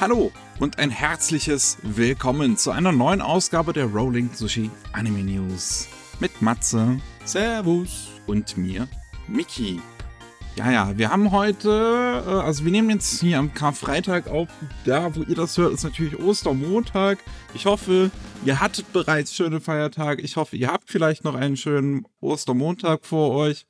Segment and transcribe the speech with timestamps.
[0.00, 5.88] Hallo und ein herzliches Willkommen zu einer neuen Ausgabe der Rolling Sushi Anime News
[6.20, 8.08] mit Matze Servus.
[8.26, 8.88] und mir,
[9.28, 9.78] Miki.
[10.56, 11.68] Ja, ja, wir haben heute,
[12.26, 14.48] äh, also wir nehmen jetzt hier am Karfreitag auf.
[14.86, 17.18] Da, wo ihr das hört, ist natürlich Ostermontag.
[17.52, 18.10] Ich hoffe,
[18.46, 20.22] ihr hattet bereits schöne Feiertage.
[20.22, 23.66] Ich hoffe, ihr habt vielleicht noch einen schönen Ostermontag vor euch.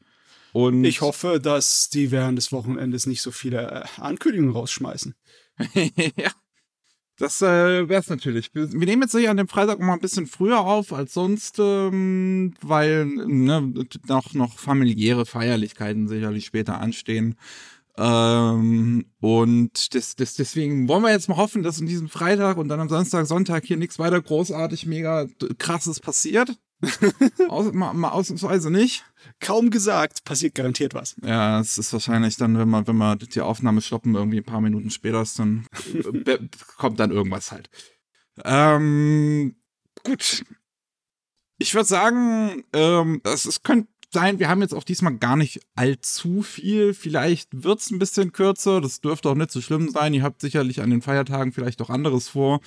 [0.52, 5.16] Und Ich hoffe, dass die während des Wochenendes nicht so viele äh, Ankündigungen rausschmeißen.
[6.16, 6.30] ja.
[7.20, 8.54] Das äh, wäre es natürlich.
[8.54, 11.58] Wir, wir nehmen jetzt hier an dem Freitag mal ein bisschen früher auf als sonst,
[11.58, 13.74] ähm, weil ne,
[14.06, 17.36] noch, noch familiäre Feierlichkeiten sicherlich später anstehen.
[17.98, 22.68] Ähm, und das, das, deswegen wollen wir jetzt mal hoffen, dass in diesem Freitag und
[22.68, 25.26] dann am Samstag, Sonntag hier nichts weiter großartig, mega
[25.58, 26.56] krasses passiert.
[27.48, 29.04] Aus, mal, mal ausnahmsweise nicht.
[29.38, 31.16] Kaum gesagt, passiert garantiert was.
[31.22, 34.60] Ja, es ist wahrscheinlich dann, wenn wir, wenn wir die Aufnahme stoppen, irgendwie ein paar
[34.60, 36.38] Minuten später ist, dann äh,
[36.76, 37.68] kommt dann irgendwas halt.
[38.44, 39.56] Ähm,
[40.04, 40.44] gut.
[41.58, 45.60] Ich würde sagen, ähm, es, es könnte sein, wir haben jetzt auch diesmal gar nicht
[45.74, 46.94] allzu viel.
[46.94, 48.80] Vielleicht wird's ein bisschen kürzer.
[48.80, 50.14] Das dürfte auch nicht so schlimm sein.
[50.14, 52.60] Ihr habt sicherlich an den Feiertagen vielleicht auch anderes vor.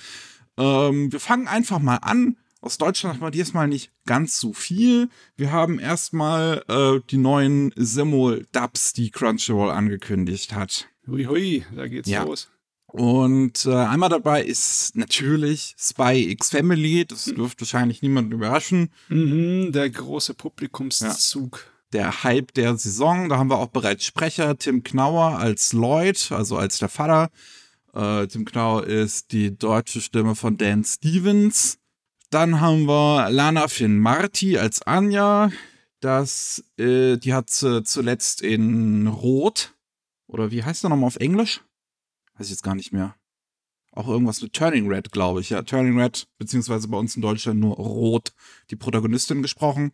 [0.56, 2.36] Ähm, wir fangen einfach mal an.
[2.64, 5.10] Aus Deutschland haben wir diesmal nicht ganz so viel.
[5.36, 10.88] Wir haben erstmal äh, die neuen Simul-Dubs, die Crunchyroll angekündigt hat.
[11.06, 12.22] Hui, hui, da geht's Ja.
[12.24, 12.48] los.
[12.86, 17.04] Und äh, einmal dabei ist natürlich Spy X Family.
[17.04, 18.88] Das dürfte wahrscheinlich niemanden überraschen.
[19.10, 21.66] Mhm, der große Publikumszug.
[21.92, 23.28] Der Hype der Saison.
[23.28, 24.56] Da haben wir auch bereits Sprecher.
[24.56, 27.30] Tim Knauer als Lloyd, also als der Vater.
[27.92, 31.76] Äh, Tim Knauer ist die deutsche Stimme von Dan Stevens.
[32.34, 35.52] Dann haben wir Lana Finn Marti als Anja.
[36.00, 39.72] Das, äh, die hat äh, zuletzt in Rot.
[40.26, 41.60] Oder wie heißt er nochmal auf Englisch?
[42.36, 43.14] Weiß ich jetzt gar nicht mehr.
[43.92, 45.50] Auch irgendwas mit Turning Red, glaube ich.
[45.50, 48.32] Ja, Turning Red, beziehungsweise bei uns in Deutschland nur Rot,
[48.68, 49.92] die Protagonistin gesprochen.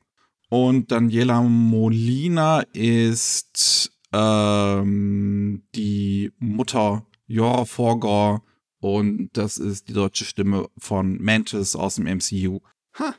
[0.48, 8.42] Und Daniela Molina ist ähm, die Mutter Jora Forgor
[8.80, 12.60] und das ist die deutsche Stimme von Mantis aus dem MCU.
[12.98, 13.14] Ha.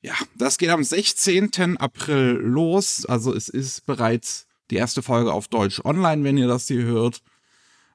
[0.00, 1.78] Ja, das geht am 16.
[1.78, 3.06] April los.
[3.06, 7.22] Also es ist bereits die erste Folge auf Deutsch online, wenn ihr das hier hört.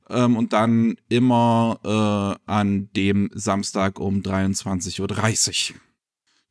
[0.10, 5.80] Ähm, und dann immer äh, an dem Samstag um 23.30 Uhr.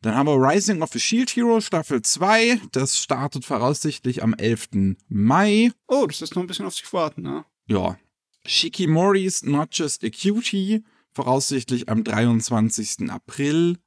[0.00, 2.60] Dann haben wir Rising of the Shield Hero Staffel 2.
[2.70, 4.96] Das startet voraussichtlich am 11.
[5.08, 5.72] Mai.
[5.88, 7.44] Oh, das ist noch ein bisschen auf sich warten, ne?
[7.66, 7.98] Ja.
[8.46, 10.84] Shikimori's Not Just a Cutie.
[11.12, 13.10] Voraussichtlich am 23.
[13.10, 13.78] April.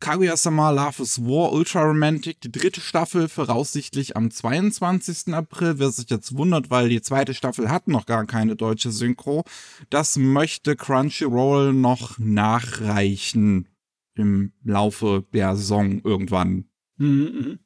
[0.00, 5.32] Kaguya-sama Love is War Ultra Romantic, die dritte Staffel, voraussichtlich am 22.
[5.32, 5.78] April.
[5.78, 9.44] Wer sich jetzt wundert, weil die zweite Staffel hat noch gar keine deutsche Synchro.
[9.88, 13.68] Das möchte Crunchyroll noch nachreichen
[14.14, 16.68] im Laufe der Saison irgendwann.
[16.98, 17.58] Mhm, mhm.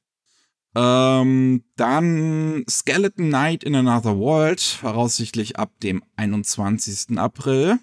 [0.81, 7.19] Ähm, dann Skeleton Knight in Another World, voraussichtlich ab dem 21.
[7.19, 7.81] April.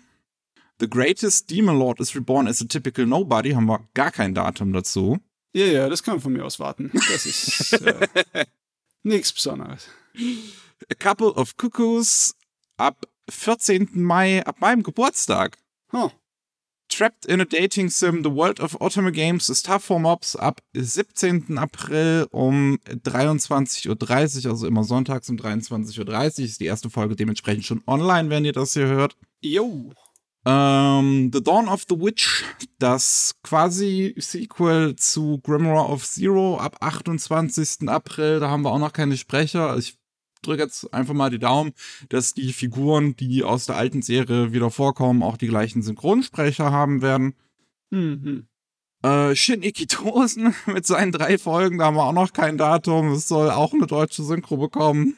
[0.79, 4.71] The Greatest Demon Lord is Reborn as a Typical Nobody, haben wir gar kein Datum
[4.71, 5.19] dazu.
[5.51, 6.89] Ja, ja, das kann man von mir aus warten.
[6.93, 8.07] Das ist äh,
[9.03, 9.89] nichts Besonderes.
[10.89, 12.35] A Couple of Cuckoos
[12.77, 13.89] ab 14.
[13.91, 15.57] Mai, ab meinem Geburtstag.
[15.91, 16.11] Huh.
[16.95, 20.61] Trapped in a Dating Sim, The World of Otome Games is Tough for Mobs ab
[20.75, 21.57] 17.
[21.57, 26.45] April um 23.30 Uhr, also immer sonntags um 23.30 Uhr.
[26.45, 29.17] Ist die erste Folge dementsprechend schon online, wenn ihr das hier hört.
[29.41, 29.91] Jo.
[30.45, 32.45] Ähm, the Dawn of the Witch,
[32.79, 37.89] das quasi Sequel zu Grimoire of Zero ab 28.
[37.89, 38.39] April.
[38.39, 39.75] Da haben wir auch noch keine Sprecher.
[39.75, 39.97] Ich
[40.41, 41.73] drücke jetzt einfach mal die Daumen,
[42.09, 47.01] dass die Figuren, die aus der alten Serie wieder vorkommen, auch die gleichen Synchronsprecher haben
[47.01, 47.35] werden.
[47.89, 48.47] Mhm.
[49.03, 53.11] Äh, Shin Ikitosen mit seinen drei Folgen, da haben wir auch noch kein Datum.
[53.11, 55.15] Es soll auch eine deutsche Synchro bekommen.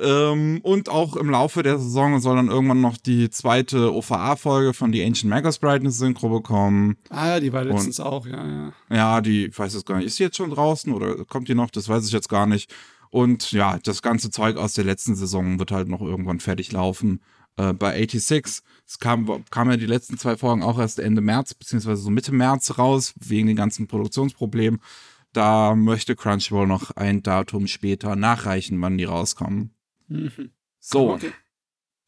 [0.00, 4.92] Ähm, und auch im Laufe der Saison soll dann irgendwann noch die zweite OVA-Folge von
[4.92, 6.96] The Ancient Magus Brightness Synchro bekommen.
[7.10, 8.72] Ah, die war letztens auch, ja, ja.
[8.90, 11.54] Ja, die, ich weiß es gar nicht, ist die jetzt schon draußen oder kommt die
[11.54, 11.70] noch?
[11.70, 12.72] Das weiß ich jetzt gar nicht.
[13.10, 17.22] Und ja, das ganze Zeug aus der letzten Saison wird halt noch irgendwann fertig laufen.
[17.56, 21.54] Äh, bei 86, es kam, kam ja die letzten zwei Folgen auch erst Ende März,
[21.54, 24.80] beziehungsweise so Mitte März raus, wegen den ganzen Produktionsproblemen.
[25.32, 29.74] Da möchte Crunchyroll noch ein Datum später nachreichen, wann die rauskommen.
[30.08, 30.50] Mhm.
[30.78, 31.32] So, Okay.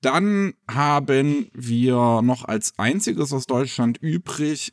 [0.00, 4.72] dann haben wir noch als einziges aus Deutschland übrig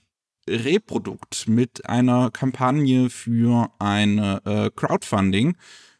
[0.49, 5.57] Reprodukt mit einer Kampagne für eine äh, Crowdfunding,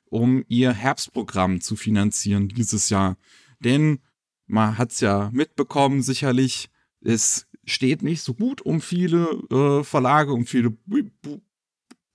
[0.10, 3.18] um ihr Herbstprogramm zu finanzieren dieses Jahr.
[3.60, 4.00] Denn
[4.46, 6.70] man hat es ja mitbekommen, sicherlich,
[7.02, 11.42] es steht nicht so gut um viele äh, Verlage, um viele Bu Bu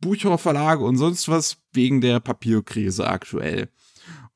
[0.00, 3.68] Bücherverlage und sonst was wegen der Papierkrise aktuell.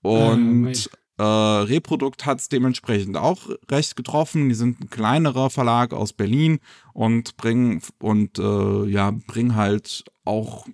[0.00, 0.88] Und
[1.18, 4.48] äh, Reprodukt hat es dementsprechend auch recht getroffen.
[4.48, 6.60] Die sind ein kleinerer Verlag aus Berlin
[6.92, 10.66] und bringen und äh, ja, bringen halt auch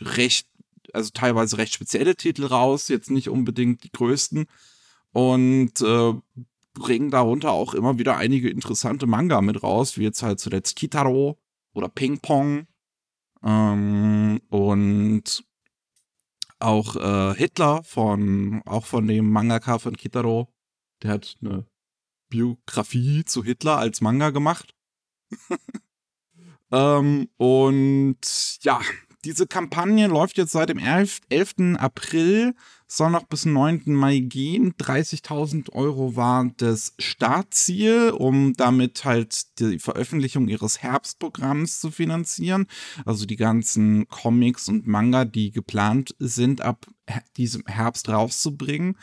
[0.00, 0.46] recht,
[0.94, 4.46] also teilweise recht spezielle Titel raus, jetzt nicht unbedingt die größten.
[5.12, 6.14] Und äh,
[6.74, 11.38] bringen darunter auch immer wieder einige interessante Manga mit raus, wie jetzt halt zuletzt Kitaro
[11.72, 12.66] oder Ping Pong.
[13.42, 15.44] Ähm, und
[16.58, 20.52] auch äh, Hitler von, auch von dem Mangaka von Kitaro,
[21.02, 21.66] der hat eine
[22.28, 24.74] Biografie zu Hitler als Manga gemacht.
[26.72, 28.80] ähm, und ja,
[29.24, 31.20] diese Kampagne läuft jetzt seit dem 11.
[31.28, 31.76] 11.
[31.78, 32.54] April,
[32.86, 33.82] soll noch bis 9.
[33.86, 34.72] Mai gehen.
[34.74, 42.66] 30.000 Euro war das Startziel, um damit halt die Veröffentlichung ihres Herbstprogramms zu finanzieren.
[43.04, 46.86] Also die ganzen Comics und Manga, die geplant sind, ab
[47.36, 48.96] diesem Herbst rauszubringen.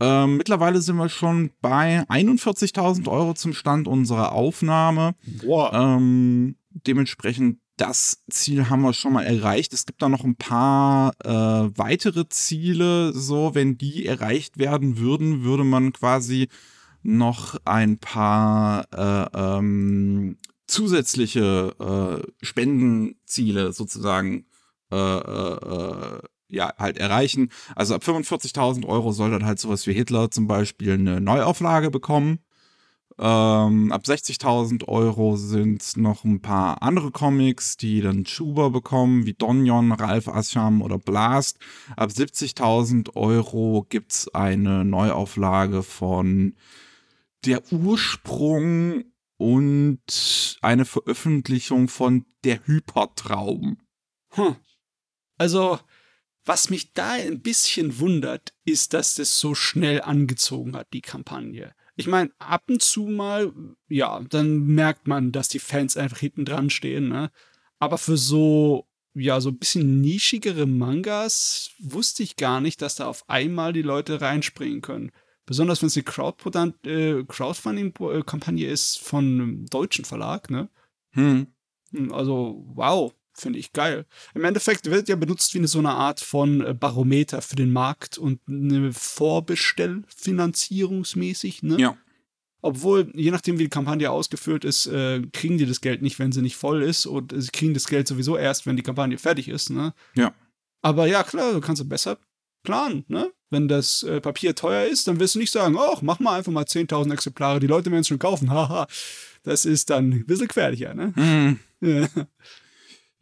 [0.00, 5.14] Ähm, mittlerweile sind wir schon bei 41.000 Euro zum Stand unserer Aufnahme.
[5.44, 5.70] Wow.
[5.72, 9.72] Ähm, dementsprechend das Ziel haben wir schon mal erreicht.
[9.72, 11.28] Es gibt da noch ein paar äh,
[11.76, 13.12] weitere Ziele.
[13.12, 16.48] So, wenn die erreicht werden würden, würde man quasi
[17.02, 20.38] noch ein paar äh, ähm,
[20.68, 24.46] zusätzliche äh, Spendenziele sozusagen
[24.92, 27.50] äh, äh, ja, halt erreichen.
[27.74, 32.38] Also ab 45.000 Euro soll dann halt sowas wie Hitler zum Beispiel eine Neuauflage bekommen.
[33.18, 39.34] Ähm, ab 60.000 Euro sind noch ein paar andere Comics, die dann Schuber bekommen, wie
[39.34, 41.58] Donjon, Ralf Ascham oder Blast.
[41.96, 46.54] Ab 70.000 Euro gibt es eine Neuauflage von
[47.44, 49.04] Der Ursprung
[49.36, 53.78] und eine Veröffentlichung von Der Hypertraum.
[54.30, 54.56] Hm.
[55.36, 55.78] Also,
[56.44, 61.74] was mich da ein bisschen wundert, ist, dass das so schnell angezogen hat, die Kampagne.
[61.96, 63.52] Ich meine, ab und zu mal,
[63.88, 67.30] ja, dann merkt man, dass die Fans einfach hinten dran stehen, ne?
[67.78, 73.06] Aber für so, ja, so ein bisschen nischigere Mangas wusste ich gar nicht, dass da
[73.06, 75.12] auf einmal die Leute reinspringen können.
[75.44, 80.70] Besonders wenn es eine Crowdfunding-Kampagne ist von einem deutschen Verlag, ne?
[81.10, 81.48] Hm.
[81.90, 83.12] hm also, wow.
[83.34, 84.04] Finde ich geil.
[84.34, 87.72] Im Endeffekt wird ja benutzt wie eine, so eine Art von äh, Barometer für den
[87.72, 91.78] Markt und eine Vorbestellfinanzierungsmäßig, ne?
[91.78, 91.96] Ja.
[92.64, 96.30] Obwohl, je nachdem, wie die Kampagne ausgeführt ist, äh, kriegen die das Geld nicht, wenn
[96.30, 97.06] sie nicht voll ist.
[97.06, 99.94] Und sie kriegen das Geld sowieso erst, wenn die Kampagne fertig ist, ne?
[100.14, 100.32] Ja.
[100.82, 102.18] Aber ja, klar, du kannst besser
[102.62, 103.32] planen, ne?
[103.50, 106.52] Wenn das äh, Papier teuer ist, dann wirst du nicht sagen, ach, mach mal einfach
[106.52, 108.86] mal 10.000 Exemplare, die Leute werden es schon kaufen, haha.
[109.42, 111.12] das ist dann ein bisschen gefährlicher, ne?
[111.16, 111.58] Mhm.
[111.84, 112.06] Ja.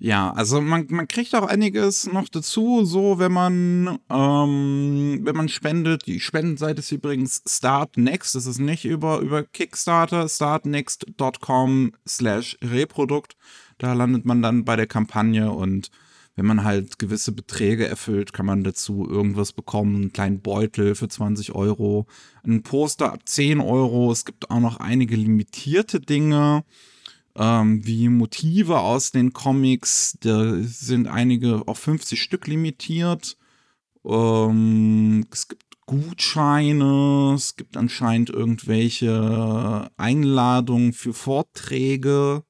[0.02, 5.50] Ja, also man, man kriegt auch einiges noch dazu, so wenn man ähm, wenn man
[5.50, 6.06] spendet.
[6.06, 8.34] Die Spendenseite ist übrigens Start Next.
[8.34, 10.26] Das ist nicht über über Kickstarter.
[10.26, 13.36] Startnext.com slash Reprodukt.
[13.76, 15.90] Da landet man dann bei der Kampagne und
[16.34, 19.96] wenn man halt gewisse Beträge erfüllt, kann man dazu irgendwas bekommen.
[19.96, 22.06] Einen kleinen Beutel für 20 Euro,
[22.42, 24.10] ein Poster ab 10 Euro.
[24.10, 26.64] Es gibt auch noch einige limitierte Dinge
[27.40, 30.18] ähm, wie Motive aus den Comics.
[30.20, 33.38] Da sind einige auf 50 Stück limitiert.
[34.04, 42.44] Ähm, es gibt Gutscheine, es gibt anscheinend irgendwelche Einladungen für Vorträge.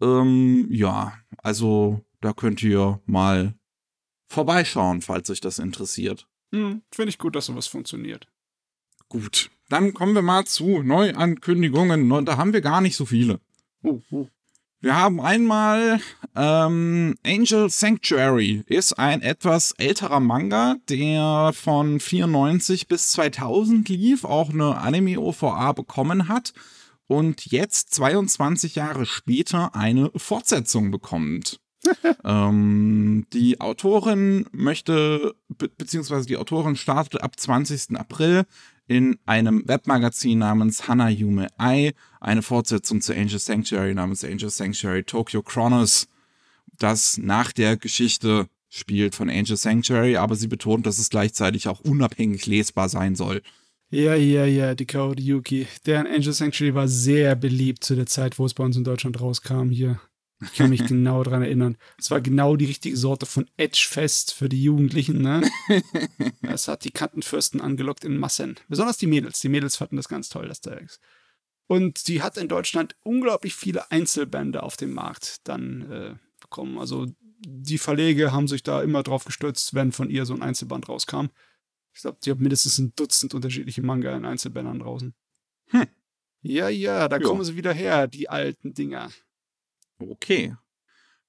[0.00, 3.54] Ähm, ja, also da könnt ihr mal
[4.28, 6.28] vorbeischauen, falls euch das interessiert.
[6.52, 8.28] Hm, Finde ich gut, dass sowas funktioniert.
[9.08, 12.24] Gut, dann kommen wir mal zu Neuankündigungen.
[12.24, 13.40] Da haben wir gar nicht so viele.
[13.82, 16.00] Wir haben einmal
[16.34, 24.50] ähm, Angel Sanctuary ist ein etwas älterer Manga, der von 94 bis 2000 lief, auch
[24.50, 26.54] eine Anime-OVA bekommen hat
[27.06, 31.60] und jetzt 22 Jahre später eine Fortsetzung bekommt.
[32.24, 37.98] ähm, die Autorin möchte, be beziehungsweise die Autorin startet ab 20.
[37.98, 38.44] April
[38.90, 45.42] in einem Webmagazin namens Hanayume Ai eine Fortsetzung zu Angel Sanctuary namens Angel Sanctuary Tokyo
[45.42, 46.08] Chronos,
[46.76, 51.78] das nach der Geschichte spielt von Angel Sanctuary, aber sie betont, dass es gleichzeitig auch
[51.78, 53.42] unabhängig lesbar sein soll.
[53.90, 55.68] Ja, ja, ja, die Kaori Yuki.
[55.86, 59.20] Deren Angel Sanctuary war sehr beliebt zu der Zeit, wo es bei uns in Deutschland
[59.20, 60.00] rauskam hier.
[60.42, 61.76] Ich kann mich genau daran erinnern.
[61.98, 65.42] Es war genau die richtige Sorte von Edge-Fest für die Jugendlichen, ne?
[66.42, 68.56] Es hat die Kantenfürsten angelockt in Massen.
[68.68, 69.40] Besonders die Mädels.
[69.40, 71.00] Die Mädels fanden das ganz toll, das Text.
[71.66, 76.78] Und sie hat in Deutschland unglaublich viele Einzelbände auf dem Markt dann äh, bekommen.
[76.78, 77.06] Also
[77.46, 81.26] die Verlege haben sich da immer drauf gestürzt, wenn von ihr so ein Einzelband rauskam.
[81.92, 85.14] Ich glaube, die hat mindestens ein Dutzend unterschiedliche Manga in Einzelbändern draußen.
[85.68, 85.86] Hm.
[86.42, 87.22] Ja, ja, da Ja.
[87.22, 89.10] kommen sie wieder her, die alten Dinger.
[90.00, 90.54] Okay.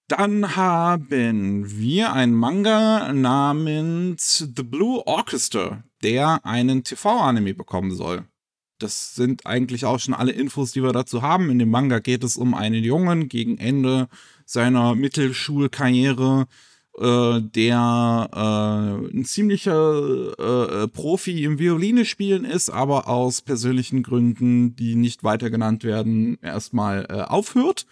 [0.08, 8.25] Dann haben wir einen Manga namens The Blue Orchestra, der einen TV-Anime bekommen soll.
[8.78, 11.50] Das sind eigentlich auch schon alle Infos, die wir dazu haben.
[11.50, 14.10] In dem Manga geht es um einen Jungen gegen Ende
[14.46, 16.48] seiner Mittelschulkarriere,
[16.98, 24.04] äh, der äh, ein ziemlicher äh, äh, Profi im Violine spielen ist, aber aus persönlichen
[24.04, 27.86] Gründen, die nicht weiter genannt werden, erstmal äh, aufhört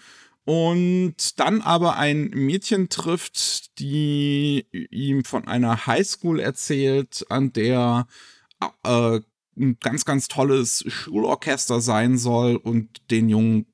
[0.49, 8.07] und dann aber ein Mädchen trifft, die ihm von einer Highschool erzählt, an der
[8.83, 9.19] äh,
[9.55, 13.67] ein ganz, ganz tolles Schulorchester sein soll und den Jungen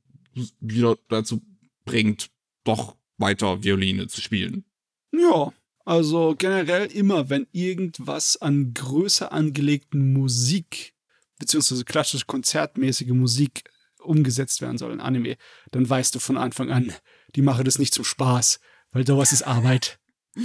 [0.59, 1.41] wieder dazu
[1.85, 2.29] bringt,
[2.65, 4.65] doch weiter Violine zu spielen.
[5.13, 5.53] Ja,
[5.85, 10.93] also generell immer, wenn irgendwas an größer angelegten Musik,
[11.39, 13.63] beziehungsweise klassisch konzertmäßige Musik
[14.05, 15.37] umgesetzt werden soll in Anime,
[15.71, 16.93] dann weißt du von Anfang an,
[17.35, 18.59] die machen das nicht zum Spaß,
[18.91, 19.99] weil sowas ist Arbeit.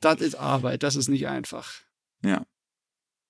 [0.00, 1.70] Das ist Arbeit, das ist nicht einfach.
[2.24, 2.46] Ja.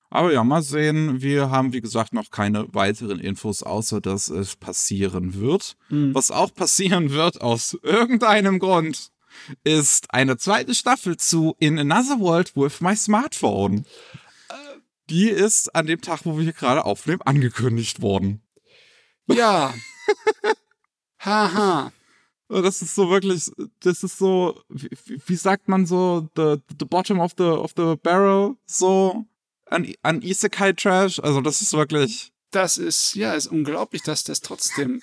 [0.08, 1.20] Aber ja, mal sehen.
[1.20, 5.76] Wir haben, wie gesagt, noch keine weiteren Infos, außer dass es passieren wird.
[5.88, 6.14] Hm.
[6.14, 9.10] Was auch passieren wird, aus irgendeinem Grund,
[9.62, 13.84] ist eine zweite Staffel zu In Another World with My Smartphone.
[15.08, 18.42] Die ist an dem Tag, wo wir hier gerade aufnehmen, angekündigt worden.
[19.28, 19.74] Ja.
[21.18, 21.92] Haha.
[22.48, 23.50] Und Das ist so wirklich,
[23.80, 27.94] das ist so, wie, wie sagt man so, the, the bottom of the, of the
[28.02, 29.24] barrel, so
[29.66, 31.20] an, an Isekai Trash.
[31.20, 35.00] Also das ist wirklich, Das ist, ja, ist unglaublich, dass das trotzdem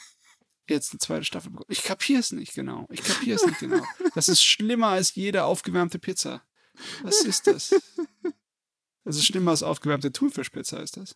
[0.67, 1.71] jetzt eine zweite Staffel bekommt.
[1.71, 2.86] Ich kapiere es nicht genau.
[2.91, 3.81] Ich kapiere es nicht genau.
[4.13, 6.41] Das ist schlimmer als jede aufgewärmte Pizza.
[7.03, 7.74] Was ist das?
[9.05, 11.15] Das ist schlimmer als aufgewärmte Thunfischpizza, ist das?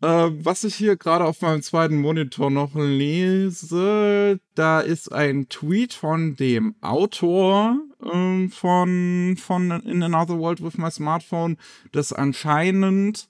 [0.00, 5.92] Äh, was ich hier gerade auf meinem zweiten Monitor noch lese, da ist ein Tweet
[5.92, 11.56] von dem Autor ähm, von, von In Another World with My Smartphone,
[11.90, 13.28] das anscheinend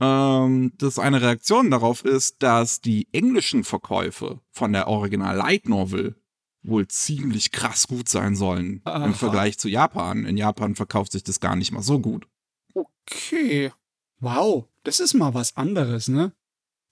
[0.00, 6.14] ähm, das eine Reaktion darauf ist, dass die englischen Verkäufe von der Original Light Novel
[6.62, 9.04] wohl ziemlich krass gut sein sollen Aha.
[9.04, 10.24] im Vergleich zu Japan.
[10.24, 12.26] In Japan verkauft sich das gar nicht mal so gut.
[12.72, 13.72] Okay.
[14.20, 16.32] Wow, das ist mal was anderes, ne?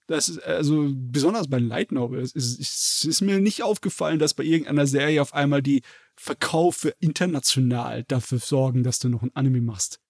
[0.09, 4.43] Das ist, also, besonders bei Light Novels, ist, ist, ist mir nicht aufgefallen, dass bei
[4.43, 5.83] irgendeiner Serie auf einmal die
[6.17, 10.01] Verkaufe international dafür sorgen, dass du noch ein Anime machst.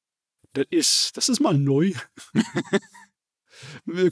[0.54, 1.92] Das ist, das ist mal neu.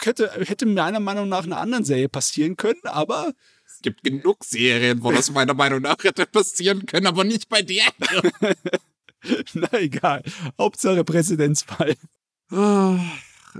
[0.03, 3.33] hätte, hätte meiner Meinung nach einer anderen Serie passieren können, aber
[3.67, 7.63] Es gibt genug Serien, wo das meiner Meinung nach hätte passieren können, aber nicht bei
[7.63, 7.85] dir.
[9.55, 10.23] na egal.
[10.59, 11.97] Hauptsache Präzedenzfall.
[12.53, 12.99] Ah,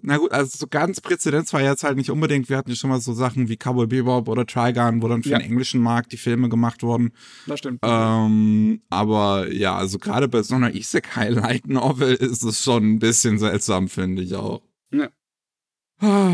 [0.03, 2.49] Na gut, also so ganz Präzedenz war jetzt halt nicht unbedingt.
[2.49, 5.31] Wir hatten ja schon mal so Sachen wie Cowboy Bebop oder Trigun, wo dann für
[5.31, 5.39] Ja.
[5.39, 7.11] den englischen Markt die Filme gemacht wurden.
[7.47, 7.81] Das stimmt.
[7.83, 12.99] Ähm, aber ja, also gerade bei so einer Isekai Light Novel ist es schon ein
[13.01, 14.63] bisschen seltsam, finde ich auch.
[14.93, 15.09] Ja.
[16.03, 16.33] Ah,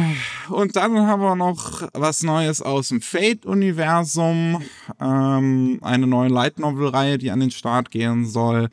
[0.50, 4.62] Und dann haben wir noch was Neues aus dem Fate-Universum.
[5.00, 8.68] Ähm, eine neue Light Novel-Reihe, die an den Start gehen soll.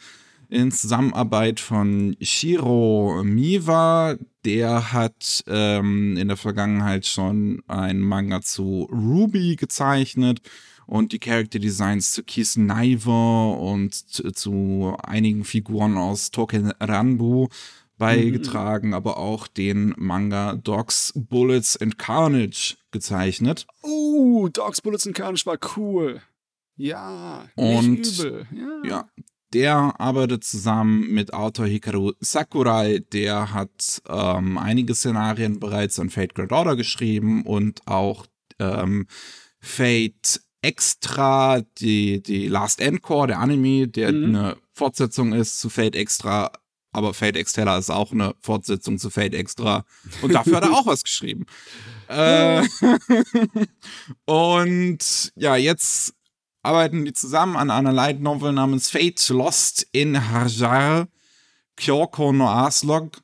[0.53, 4.17] In Zusammenarbeit von Shiro Miwa.
[4.45, 10.41] Der hat ähm, in der Vergangenheit schon einen Manga zu Ruby gezeichnet
[10.85, 17.47] und die Character Designs zu Kiss Naiver und zu, zu einigen Figuren aus Token Ranbu
[17.97, 23.65] beigetragen, aber auch den Manga Dogs, Bullets and Carnage gezeichnet.
[23.83, 26.21] Uh, Dogs, Bullets and Carnage war cool.
[26.75, 28.45] Ja, Und- nicht übel.
[28.53, 28.87] Ja.
[28.87, 29.09] Ja.
[29.53, 32.99] Der arbeitet zusammen mit Autor Hikaru Sakurai.
[33.13, 38.25] Der hat ähm, einige Szenarien bereits an Fate Grand Order geschrieben und auch
[38.59, 39.05] ähm,
[39.59, 44.23] Fate Extra, die, die Last Encore, der Anime, der Mhm.
[44.35, 46.51] eine Fortsetzung ist zu Fate Extra.
[46.91, 49.85] Aber Fate Extella ist auch eine Fortsetzung zu Fate Extra.
[50.21, 51.45] Und dafür hat er auch was geschrieben.
[52.07, 52.63] Äh,
[54.25, 56.13] und ja, jetzt
[56.63, 61.07] arbeiten die zusammen an einer Light Novel namens Fate Lost in Hajar
[61.75, 63.21] Kyoko no Aslog.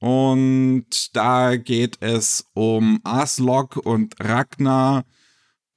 [0.00, 5.04] Und da geht es um Aslog und Ragnar,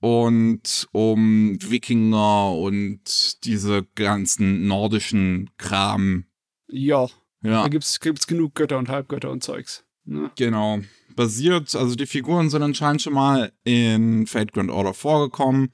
[0.03, 6.25] und um Wikinger und diese ganzen nordischen Kram.
[6.67, 7.07] Ja,
[7.41, 9.85] Ja, da gibt's, gibt's genug Götter und Halbgötter und Zeugs.
[10.03, 10.29] Ne?
[10.35, 10.79] genau.
[11.15, 15.71] Basiert, also die Figuren sind anscheinend schon mal in Fate Grand Order vorgekommen.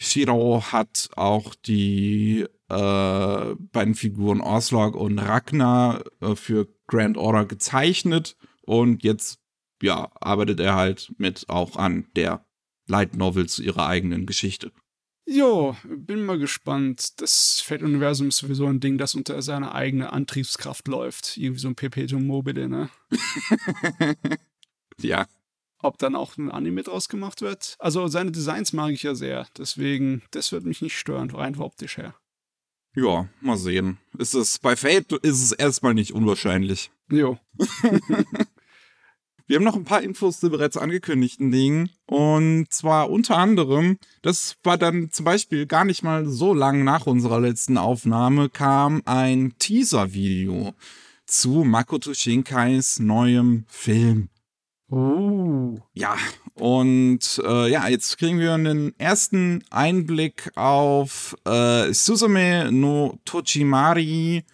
[0.00, 8.36] Shiro hat auch die äh, beiden Figuren Orslog und Ragnar äh, für Grand Order gezeichnet
[8.62, 9.40] und jetzt
[9.82, 12.46] ja arbeitet er halt mit auch an der
[12.86, 14.72] Light Novel zu ihrer eigenen Geschichte.
[15.26, 17.20] Jo, bin mal gespannt.
[17.20, 21.36] Das Fate-Universum ist sowieso ein Ding, das unter seiner eigenen Antriebskraft läuft.
[21.36, 22.88] Irgendwie so ein Perpetuum mobile, ne?
[25.02, 25.26] Ja,
[25.82, 27.76] Ob dann auch ein Anime draus gemacht wird?
[27.78, 29.46] Also seine Designs mag ich ja sehr.
[29.56, 32.14] Deswegen, das wird mich nicht stören, rein optisch her.
[32.94, 33.98] ja, mal sehen.
[34.18, 36.90] Ist es bei Fate ist es erstmal nicht unwahrscheinlich.
[37.10, 37.38] Jo.
[39.50, 41.90] Wir haben noch ein paar Infos zu bereits angekündigten Dingen.
[42.06, 47.08] Und zwar unter anderem, das war dann zum Beispiel gar nicht mal so lang nach
[47.08, 50.72] unserer letzten Aufnahme, kam ein Teaser-Video
[51.26, 54.28] zu Makoto Shinkais neuem Film.
[54.90, 55.78] Oh.
[55.94, 56.16] Ja,
[56.54, 64.44] und äh, ja, jetzt kriegen wir einen ersten Einblick auf äh, Suzume no Tochimari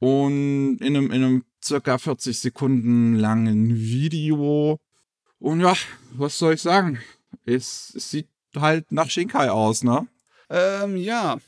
[0.00, 4.80] und in einem, in einem circa 40 Sekunden langen Video.
[5.38, 5.74] Und ja,
[6.12, 6.98] was soll ich sagen?
[7.44, 10.08] Es, es sieht halt nach Shinkai aus, ne?
[10.50, 11.38] Ähm, ja.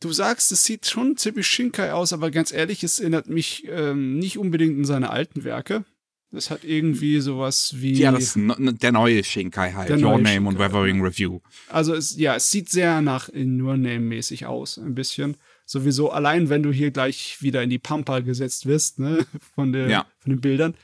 [0.00, 4.18] Du sagst, es sieht schon ziemlich Shinkai aus, aber ganz ehrlich, es erinnert mich ähm,
[4.18, 5.86] nicht unbedingt an seine alten Werke.
[6.32, 7.94] Das hat irgendwie sowas wie.
[7.94, 9.90] Ja, das der neue Shinkai halt.
[9.90, 11.40] Your Name und Shinkai, Weathering Review.
[11.68, 15.36] Also es, ja, es sieht sehr nach Nur Name-mäßig aus, ein bisschen.
[15.64, 19.88] Sowieso, allein wenn du hier gleich wieder in die Pampa gesetzt wirst, ne, von, der,
[19.88, 20.06] Ja.
[20.18, 20.74] von den Bildern.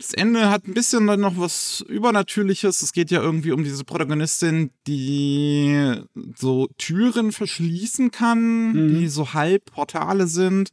[0.00, 2.82] Das Ende hat ein bisschen noch was Übernatürliches.
[2.82, 5.94] Es geht ja irgendwie um diese Protagonistin, die
[6.36, 8.94] so Türen verschließen kann, Mhm.
[8.98, 10.70] die so Halbportale sind.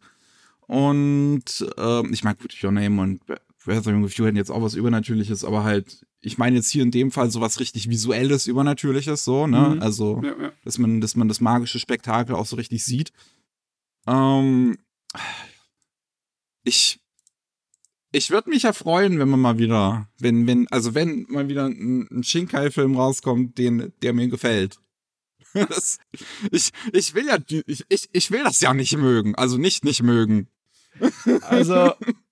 [0.67, 1.43] Und
[1.77, 3.21] ähm, ich meine, gut, Your Name und
[3.67, 6.91] Weathering with You hätten jetzt auch was Übernatürliches, aber halt, ich meine jetzt hier in
[6.91, 9.73] dem Fall so was richtig Visuelles, Übernatürliches, so, ne?
[9.75, 9.81] Mhm.
[9.81, 10.51] Also, Ja, ja.
[10.63, 13.11] dass man, dass man das magische Spektakel auch so richtig sieht.
[14.07, 14.77] Ähm,
[16.63, 16.99] ich,
[18.11, 21.65] ich würde mich ja freuen, wenn man mal wieder, wenn, wenn, also wenn mal wieder
[21.65, 24.79] ein, ein Shinkai-Film rauskommt, den, der mir gefällt.
[25.69, 25.99] Das,
[26.51, 30.03] ich, ich will ja, ich, ich, ich will das ja nicht mögen, also nicht nicht
[30.03, 30.49] mögen.
[31.43, 31.93] Also,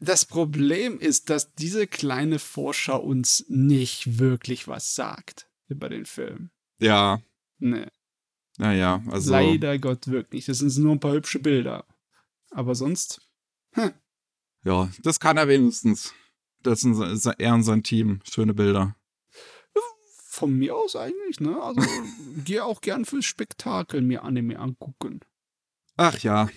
[0.00, 6.50] das Problem ist, dass diese kleine Vorschau uns nicht wirklich was sagt über den Film.
[6.80, 7.20] Ja,
[7.60, 7.90] Ne,
[8.56, 9.32] naja, also.
[9.32, 10.46] leider Gott wirklich.
[10.46, 11.84] Das sind nur ein paar hübsche Bilder.
[12.50, 13.20] Aber sonst,
[14.64, 16.12] Ja, das kann er wenigstens.
[16.62, 17.00] Das sind
[17.38, 18.20] er und sein Team.
[18.30, 18.96] Schöne Bilder.
[20.24, 21.60] von mir aus eigentlich, ne?
[21.60, 21.80] Also,
[22.44, 25.20] gehe auch gern fürs Spektakel mir Anime angucken.
[25.96, 26.48] Ach ja.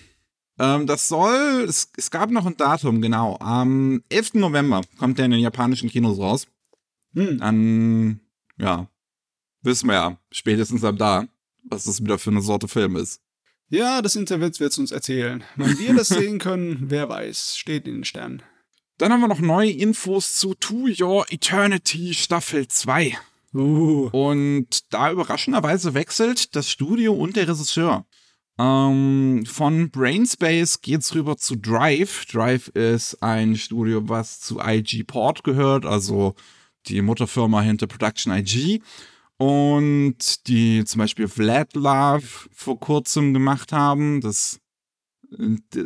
[0.62, 3.36] Ähm, das soll, es, es gab noch ein Datum, genau.
[3.39, 4.36] Am 11.
[4.36, 6.45] November kommt der in den japanischen Kinos raus.
[7.15, 7.39] Hm.
[7.39, 8.19] Dann,
[8.60, 8.88] ja,
[9.63, 11.26] wissen wir ja spätestens ab da,
[11.63, 13.21] was das wieder für eine Sorte Film ist.
[13.69, 15.43] Ja, das Internet wird es uns erzählen.
[15.56, 17.58] Wann wir das sehen können, wer weiß.
[17.58, 18.43] Steht in den Sternen.
[19.00, 23.17] Dann haben wir noch neue Infos zu To Your Eternity Staffel 2.
[23.56, 24.10] Uh.
[24.12, 28.06] Und da überraschenderweise wechselt das Studio und der Regisseur.
[28.60, 32.26] Ähm, von Brainspace geht's rüber zu Drive.
[32.26, 36.36] Drive ist ein Studio, was zu IG Port gehört, also
[36.88, 38.82] die Mutterfirma hinter Production IG.
[39.38, 44.22] Und die zum Beispiel Vlad Love vor kurzem gemacht haben.
[44.22, 44.60] Das,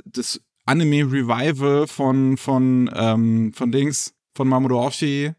[0.05, 5.33] das Anime Revival von, von, ähm, von Dings, von Mamoru Oshii.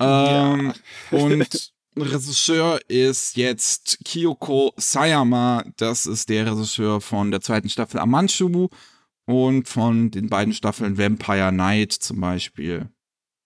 [0.00, 0.72] Ähm,
[1.10, 5.64] und Regisseur ist jetzt Kyoko Sayama.
[5.76, 8.68] Das ist der Regisseur von der zweiten Staffel Amanchu
[9.24, 12.90] und von den beiden Staffeln Vampire Night zum Beispiel.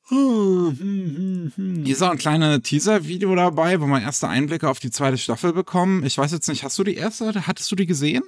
[0.09, 1.85] Hm, hm, hm.
[1.85, 5.53] Hier ist auch ein kleines Teaser-Video dabei, wo wir erste Einblicke auf die zweite Staffel
[5.53, 6.05] bekommen.
[6.05, 8.25] Ich weiß jetzt nicht, hast du die erste, hattest du die gesehen?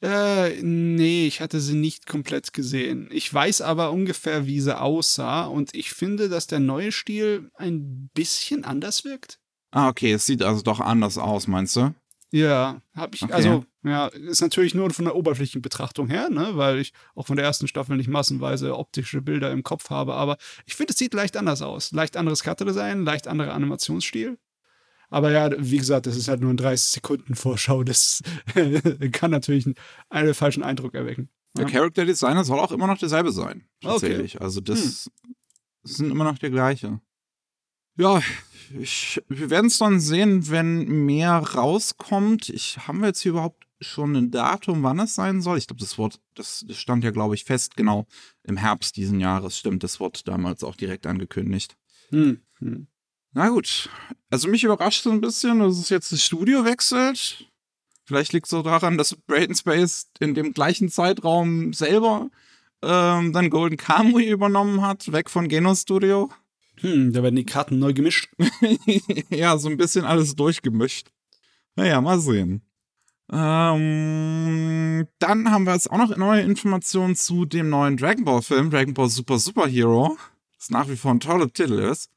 [0.00, 3.08] Äh, nee, ich hatte sie nicht komplett gesehen.
[3.10, 8.10] Ich weiß aber ungefähr, wie sie aussah und ich finde, dass der neue Stil ein
[8.14, 9.40] bisschen anders wirkt.
[9.74, 11.92] Ah, okay, es sieht also doch anders aus, meinst du?
[12.30, 13.32] Ja, habe ich, Okay.
[13.32, 17.36] also, ja, ist natürlich nur von der oberflächlichen Betrachtung her, ne, weil ich auch von
[17.36, 21.12] der ersten Staffel nicht massenweise optische Bilder im Kopf habe, aber ich finde, es sieht
[21.12, 21.90] leicht anders aus.
[21.90, 24.38] Leicht anderes Cutter-Design, leicht anderer Animationsstil.
[25.10, 27.82] Aber ja, wie gesagt, das ist halt nur ein 30-Sekunden-Vorschau.
[27.84, 28.20] Das
[29.12, 29.66] kann natürlich
[30.08, 31.28] einen falschen Eindruck erwecken.
[31.56, 31.70] Der Ja.
[31.70, 33.64] Character Designer soll auch immer noch derselbe sein.
[33.80, 34.40] Tatsächlich.
[34.40, 35.10] Also das,
[35.82, 37.00] das sind immer noch der gleiche.
[37.96, 38.20] Ja,
[38.78, 42.48] ich, wir werden es dann sehen, wenn mehr rauskommt.
[42.48, 45.58] Ich, haben wir jetzt hier überhaupt schon ein Datum, wann es sein soll?
[45.58, 48.06] Ich glaube, das Wort, das, das stand ja, glaube ich, fest, genau,
[48.42, 49.58] im Herbst diesen Jahres.
[49.58, 51.76] Stimmt, das wurde damals auch direkt angekündigt.
[52.10, 52.40] Hm.
[52.58, 52.86] Hm.
[53.32, 53.88] Na gut.
[54.30, 57.50] Also mich überrascht so ein bisschen, dass es jetzt das Studio wechselt.
[58.06, 62.30] Vielleicht liegt es so daran, dass Brayton Space in dem gleichen Zeitraum selber
[62.82, 66.30] ähm, dann Golden Kamuy übernommen hat, weg von Geno Studio.
[66.80, 68.28] Hm, da werden die Karten neu gemischt.
[69.30, 71.08] ja, so ein bisschen alles durchgemischt.
[71.76, 72.62] Naja, mal sehen.
[73.32, 78.70] Ähm, dann haben wir jetzt auch noch neue Informationen zu dem neuen Dragon Ball Film,
[78.70, 80.16] Dragon Ball Super Super Hero.
[80.58, 82.10] Das nach wie vor ein toller Titel ist.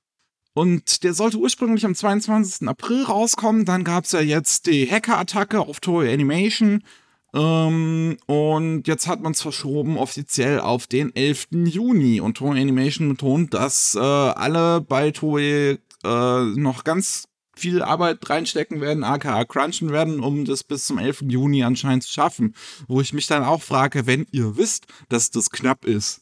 [0.54, 2.68] Und der sollte ursprünglich am 22.
[2.68, 3.66] April rauskommen.
[3.66, 6.84] Dann gab es ja jetzt die Hacker-Attacke auf Toei Animation.
[7.38, 11.50] Ähm, und jetzt hat man es verschoben offiziell auf den 11.
[11.52, 12.20] Juni.
[12.20, 18.82] Und Toei Animation betont, dass äh, alle bei Toei äh, noch ganz viel Arbeit reinstecken
[18.82, 21.26] werden, aka crunchen werden, um das bis zum 11.
[21.28, 22.56] Juni anscheinend zu schaffen.
[22.88, 26.22] Wo ich mich dann auch frage, wenn ihr wisst, dass das knapp ist,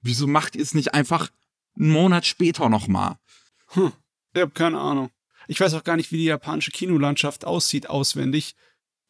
[0.00, 1.30] wieso macht ihr es nicht einfach
[1.78, 3.16] einen Monat später nochmal?
[3.68, 3.92] Hm,
[4.34, 5.10] ich habe keine Ahnung.
[5.46, 8.54] Ich weiß auch gar nicht, wie die japanische Kinolandschaft aussieht auswendig.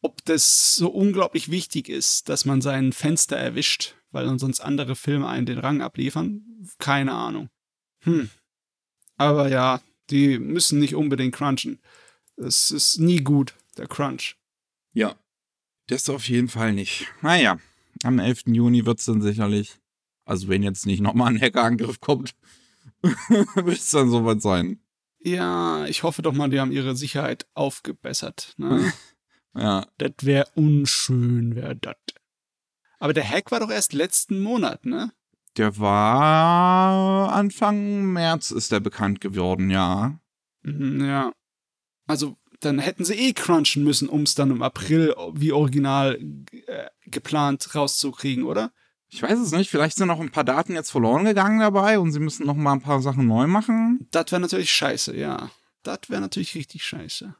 [0.01, 4.95] Ob das so unglaublich wichtig ist, dass man sein Fenster erwischt, weil dann sonst andere
[4.95, 6.43] Filme einen den Rang abliefern.
[6.77, 7.49] Keine Ahnung.
[8.03, 8.29] Hm.
[9.17, 11.79] Aber ja, die müssen nicht unbedingt crunchen.
[12.37, 14.37] Es ist nie gut, der Crunch.
[14.93, 15.15] Ja.
[15.87, 17.07] Das auf jeden Fall nicht.
[17.21, 17.57] Naja,
[18.03, 18.43] am 11.
[18.47, 19.79] Juni wird es dann sicherlich,
[20.23, 22.35] also wenn jetzt nicht nochmal ein Hackerangriff kommt,
[23.01, 24.79] wird es dann soweit sein.
[25.21, 28.53] Ja, ich hoffe doch mal, die haben ihre Sicherheit aufgebessert.
[28.57, 28.93] Ne?
[29.55, 29.85] ja.
[29.97, 31.95] Das wäre unschön, wäre das.
[32.99, 35.11] Aber der Hack war doch erst letzten Monat, ne?
[35.57, 40.19] Der war Anfang März ist der bekannt geworden, ja.
[40.61, 41.31] Mhm, ja.
[42.07, 46.19] Also, dann hätten sie eh crunchen müssen, um es dann im April wie original
[46.67, 48.71] äh, geplant rauszukriegen, oder?
[49.07, 52.11] Ich weiß es nicht, vielleicht sind noch ein paar Daten jetzt verloren gegangen dabei und
[52.11, 54.07] sie müssen noch mal ein paar Sachen neu machen.
[54.11, 55.49] Das wäre natürlich scheiße, ja.
[55.83, 57.35] Das wäre natürlich richtig scheiße.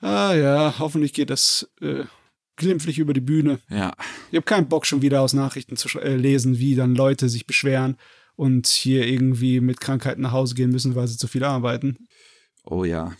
[0.00, 2.04] Ah ja, hoffentlich geht das äh,
[2.56, 3.60] glimpflich über die Bühne.
[3.68, 3.94] Ja.
[4.30, 7.46] Ich habe keinen Bock schon wieder aus Nachrichten zu äh, lesen, wie dann Leute sich
[7.46, 7.96] beschweren
[8.36, 12.08] und hier irgendwie mit Krankheiten nach Hause gehen müssen, weil sie zu viel arbeiten.
[12.64, 13.12] Oh ja.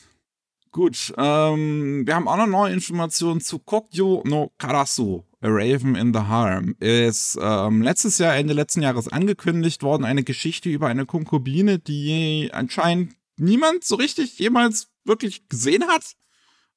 [0.74, 6.12] Gut, ähm, wir haben auch noch neue Informationen zu Kokyo no Karasu, A Raven in
[6.12, 6.74] the Harem.
[6.80, 12.50] Ist ähm, letztes Jahr, Ende letzten Jahres angekündigt worden, eine Geschichte über eine Konkubine, die
[12.52, 16.14] anscheinend niemand so richtig jemals wirklich gesehen hat.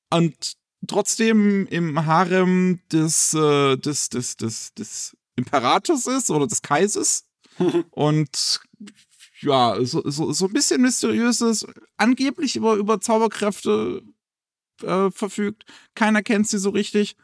[0.10, 0.54] Und
[0.88, 7.26] trotzdem im Harem des, äh, des, des, des, des Imperators ist oder des Kaisers.
[7.92, 8.60] Und
[9.42, 11.66] ja, so, so, so ein bisschen mysteriöses,
[11.98, 14.02] angeblich über, über Zauberkräfte
[14.84, 15.66] äh, verfügt.
[15.96, 17.16] Keiner kennt sie so richtig.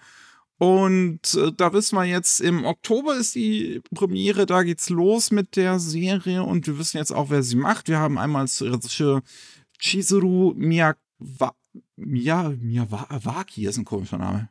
[0.57, 5.55] Und äh, da wissen wir jetzt, im Oktober ist die Premiere, da geht's los mit
[5.55, 7.87] der Serie und wir wissen jetzt auch, wer sie macht.
[7.87, 9.23] Wir haben einmal als Regisseur
[9.79, 10.95] Chizuru Miyawa
[11.95, 14.49] Miya Miyawaki ist ein komischer Name.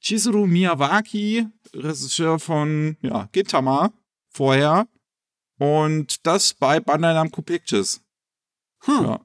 [0.00, 3.92] Chizuru Miyawaki, Regisseur von ja, Gintama
[4.28, 4.86] vorher.
[5.58, 8.02] Und das bei Bandai Namco Pictures.
[8.82, 9.04] Hm.
[9.04, 9.20] Ja.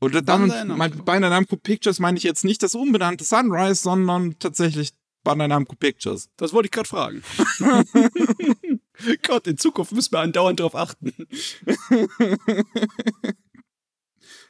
[0.00, 0.76] Namco.
[0.76, 4.92] mein, Bandai Namco Pictures meine ich jetzt nicht das unbenannte Sunrise, sondern tatsächlich
[5.24, 6.30] Bandai Namco Pictures.
[6.36, 7.22] Das wollte ich gerade fragen.
[9.22, 11.12] Gott, in Zukunft müssen wir andauernd darauf achten.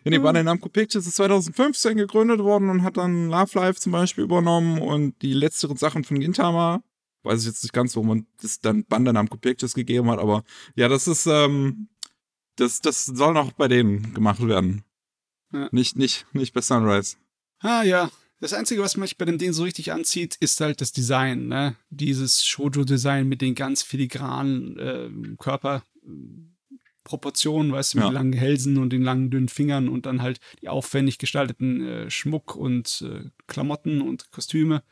[0.04, 3.92] Ja, nee, Bandai Namco Pictures ist 2015 gegründet worden und hat dann Love Life zum
[3.92, 6.82] Beispiel übernommen und die letzteren Sachen von Gintama.
[7.22, 10.44] Weiß ich jetzt nicht ganz, wo man das dann Bandai Namco Pictures gegeben hat, aber
[10.76, 11.88] ja, das ist, ähm,
[12.56, 14.84] das, das soll noch bei denen gemacht werden.
[15.52, 15.68] Ja.
[15.72, 17.16] Nicht, nicht, nicht bei Sunrise.
[17.60, 20.92] Ah ja, das Einzige, was mich bei dem Ding so richtig anzieht, ist halt das
[20.92, 21.76] Design, ne?
[21.88, 25.36] Dieses Shoujo-Design mit den ganz filigranen äh,
[27.04, 28.10] Körperproportionen, weißt du, mit Ja.
[28.10, 32.10] den langen Hälsen und den langen, dünnen Fingern und dann halt die aufwendig gestalteten äh,
[32.10, 34.82] Schmuck und äh, Klamotten und Kostüme.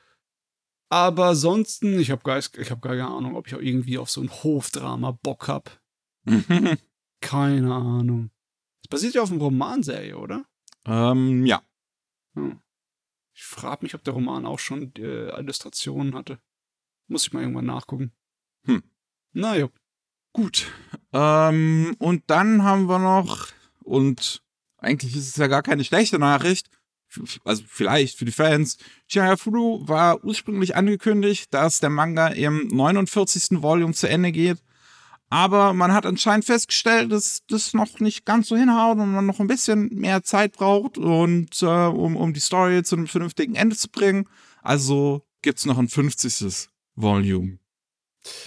[0.89, 4.11] Aber ansonsten, ich habe gar, ich hab gar keine Ahnung, ob ich auch irgendwie auf
[4.11, 5.81] so ein Hofdrama Bock hab.
[7.21, 8.31] Keine Ahnung.
[8.83, 10.45] Das basiert ja auf einer Romanserie, oder?
[10.85, 11.63] ähm, ja.
[12.35, 12.61] Hm.
[13.35, 16.41] Ich frage mich, ob der Roman auch schon äh, Illustrationen hatte.
[17.09, 18.13] Muss ich mal irgendwann nachgucken.
[18.67, 18.83] Hm.
[19.33, 19.69] Na ja.
[20.35, 20.67] Gut.
[21.13, 23.49] Ähm, und dann haben wir noch,
[23.83, 24.43] und
[24.79, 26.69] eigentlich ist es ja gar keine schlechte Nachricht,
[27.45, 33.63] also vielleicht für die Fans, Chihayafuru war ursprünglich angekündigt, dass der Manga im 49.
[33.63, 34.63] Volume zu Ende geht.
[35.29, 39.41] Aber man hat anscheinend festgestellt, dass das noch nicht ganz so hinhaut und man noch
[39.41, 43.77] ein bisschen mehr Zeit braucht und äh, um, um die Story zu einem vernünftigen Ende
[43.77, 44.29] zu bringen.
[44.63, 46.69] Also gibt's noch ein 50.
[46.97, 47.59] Volume.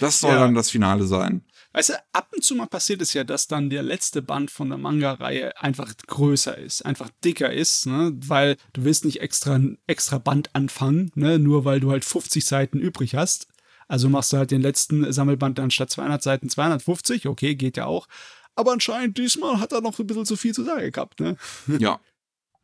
[0.00, 0.40] Das soll Ja.
[0.40, 1.44] dann das Finale sein.
[1.76, 4.70] Weißt du, ab und zu mal passiert es ja, dass dann der letzte Band von
[4.70, 8.14] der Manga-Reihe einfach größer ist, einfach dicker ist, ne?
[8.16, 11.38] weil du willst nicht extra extra Band anfangen, ne?
[11.38, 13.48] nur weil du halt 50 Seiten übrig hast.
[13.88, 17.84] Also machst du halt den letzten Sammelband dann statt 200 Seiten 250, okay, geht ja
[17.84, 18.06] auch.
[18.54, 21.36] Aber anscheinend diesmal hat er noch ein bisschen zu viel zu sagen gehabt, ne?
[21.78, 22.00] ja.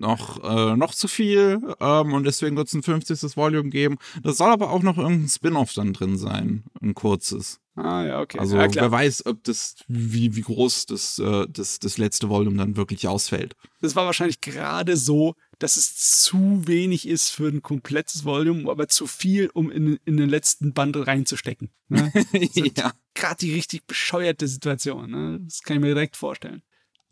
[0.03, 3.37] Noch, äh, noch zu viel ähm, und deswegen wird es ein 50.
[3.37, 3.99] Volume geben.
[4.25, 7.61] Das soll aber auch noch irgendein Spin-off dann drin sein, ein kurzes.
[7.77, 8.41] Ah, ja, okay.
[8.41, 12.57] Also ja, wer weiß, ob das, wie, wie groß das, äh, das, das letzte Volume
[12.57, 13.55] dann wirklich ausfällt.
[13.81, 18.89] Das war wahrscheinlich gerade so, dass es zu wenig ist für ein komplettes Volume, aber
[18.89, 21.71] zu viel, um in, in den letzten Band reinzustecken.
[21.89, 22.13] Ne?
[22.77, 22.93] ja.
[23.15, 25.13] Gerade die richtig bescheuerte Situation.
[25.13, 25.41] Ne?
[25.45, 26.63] Das kann ich mir direkt vorstellen.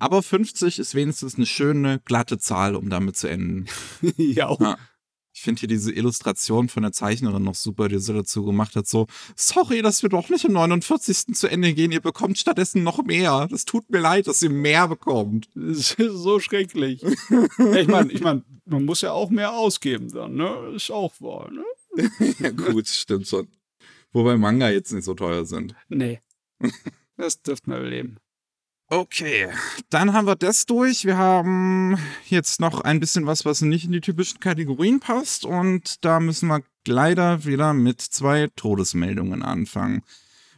[0.00, 3.66] Aber 50 ist wenigstens eine schöne, glatte Zahl, um damit zu enden.
[4.16, 4.56] ja.
[4.58, 4.78] Ja.
[5.32, 8.86] Ich finde hier diese Illustration von der Zeichnerin noch super, die sie dazu gemacht hat.
[8.86, 11.34] So, sorry, dass wir doch nicht im 49.
[11.34, 11.92] zu Ende gehen.
[11.92, 13.46] Ihr bekommt stattdessen noch mehr.
[13.50, 15.48] Das tut mir leid, dass ihr mehr bekommt.
[15.54, 17.02] Das ist so schrecklich.
[17.74, 20.72] Ich meine, ich mein, man muss ja auch mehr ausgeben dann, ne?
[20.74, 21.64] Ist auch wahr, ne?
[22.38, 23.48] ja, gut, stimmt schon.
[24.12, 25.74] Wobei Manga jetzt nicht so teuer sind.
[25.88, 26.20] Nee.
[27.16, 28.16] Das dürfte man überleben.
[28.92, 29.48] Okay,
[29.88, 31.04] dann haben wir das durch.
[31.04, 35.44] Wir haben jetzt noch ein bisschen was, was nicht in die typischen Kategorien passt.
[35.44, 40.02] Und da müssen wir leider wieder mit zwei Todesmeldungen anfangen.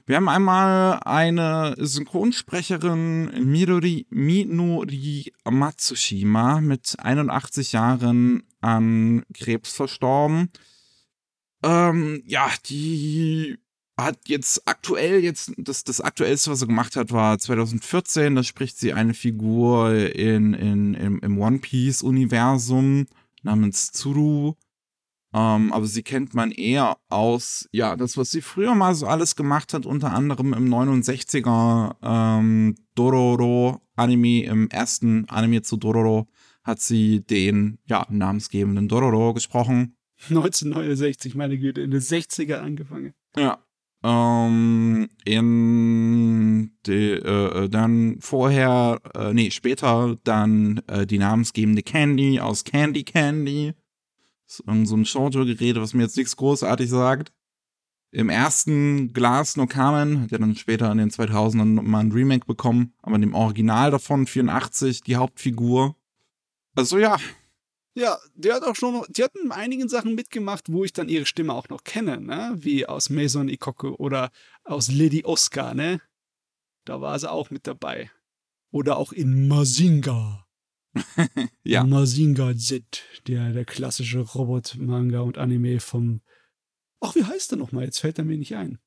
[0.06, 10.48] Wir haben einmal eine Synchronsprecherin Midori, Minori Matsushima mit 81 Jahren an Krebs verstorben.
[11.62, 13.58] Ähm, ja, die
[13.96, 18.78] hat jetzt aktuell jetzt das das aktuellste was sie gemacht hat war 2014 da spricht
[18.78, 23.06] sie eine Figur in, in im, im One Piece Universum
[23.42, 24.54] namens Tsuru
[25.34, 29.36] ähm, aber sie kennt man eher aus ja das was sie früher mal so alles
[29.36, 36.28] gemacht hat unter anderem im 69er ähm, Dororo Anime im ersten Anime zu Dororo
[36.64, 39.96] hat sie den ja namensgebenden Dororo gesprochen
[40.30, 43.14] 1969, meine Güte, in den 60er angefangen.
[43.36, 43.58] Ja.
[44.04, 52.64] Ähm, in die, äh, dann vorher, äh, nee, später dann äh, die namensgebende Candy aus
[52.64, 53.74] Candy Candy.
[54.66, 57.32] Irgend so ein Shoujo-Gerede, was mir jetzt nichts großartig sagt.
[58.10, 62.92] Im ersten Glass No Kamen, der dann später in den 2000ern mal ein Remake bekommen,
[63.00, 65.96] aber in dem Original davon, 84, die Hauptfigur.
[66.74, 67.16] Also ja,
[67.94, 71.26] Ja, die hat auch schon, die hat in einigen Sachen mitgemacht, wo ich dann ihre
[71.26, 72.52] Stimme auch noch kenne, ne?
[72.56, 74.30] Wie aus Maison Ikoku oder
[74.64, 76.00] aus Lady Oscar, ne?
[76.84, 78.10] Da war sie auch mit dabei.
[78.70, 80.46] Oder auch in Mazinga.
[81.64, 81.84] Ja.
[81.84, 86.20] Mazinga Z, der, der klassische Robot-Manga und Anime vom.
[87.00, 87.84] Ach, wie heißt der nochmal?
[87.84, 88.78] Jetzt fällt er mir nicht ein.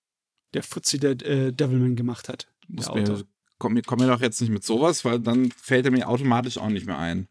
[0.54, 2.48] Der Fuzzi, der äh, Devilman gemacht hat.
[2.68, 3.26] muss mir,
[3.58, 6.70] komm, komm mir doch jetzt nicht mit sowas, weil dann fällt er mir automatisch auch
[6.70, 7.28] nicht mehr ein.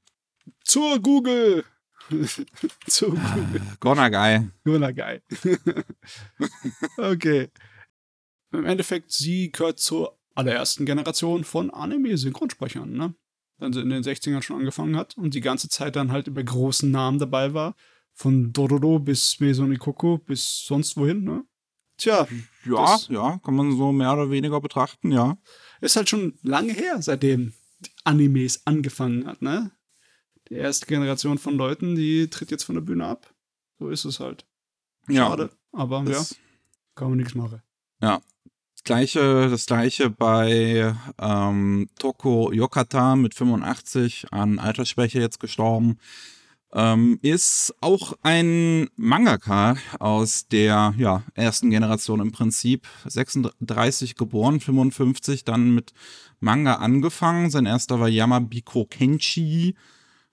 [0.63, 1.65] Zur Google!
[2.87, 3.63] Zur Google.
[3.81, 4.51] Gonagai.
[4.65, 5.23] Nur geil.
[6.99, 7.51] okay.
[8.53, 13.15] Im Endeffekt, sie gehört zur allerersten Generation von Anime-Synchronsprechern, ne?
[13.59, 16.43] Wenn sie in den 60ern schon angefangen hat und die ganze Zeit dann halt über
[16.43, 17.75] großen Namen dabei war.
[18.13, 21.45] Von Dororo bis Maison Ikoko bis sonst wohin, ne?
[21.97, 22.27] Tja,
[22.65, 25.39] Ja, ja, kann man so mehr oder weniger betrachten, ja.
[25.81, 29.71] ist halt schon lange her, seitdem die Animes angefangen hat, ne?
[30.49, 33.33] Die erste Generation von Leuten, die tritt jetzt von der Bühne ab.
[33.79, 34.47] So ist es halt.
[35.09, 36.25] Ja, Schade, aber ja,
[36.95, 37.63] kann man nichts machen.
[38.85, 45.99] gleiche, das gleiche bei ähm, Toko Yokata mit 85 an Altersschwäche jetzt gestorben.
[46.73, 52.87] Ähm, ist auch ein Mangaka aus der ja, ersten Generation im Prinzip.
[53.07, 55.93] 36 geboren, 55 dann mit
[56.41, 57.51] Manga angefangen.
[57.51, 59.77] Sein erster war Yamabiko Kenshi.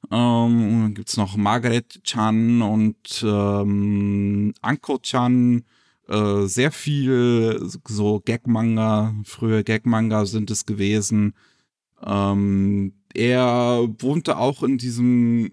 [0.09, 5.63] Ähm, dann gibt's noch Margaret Chan und ähm, Anko Chan.
[6.07, 11.33] Äh, sehr viel so Gag-Manga, frühe Gag-Manga sind es gewesen.
[12.03, 15.51] Ähm, er wohnte auch in diesem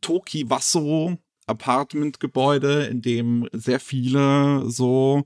[0.00, 5.24] Toki-Wasso Apartment-Gebäude, in dem sehr viele so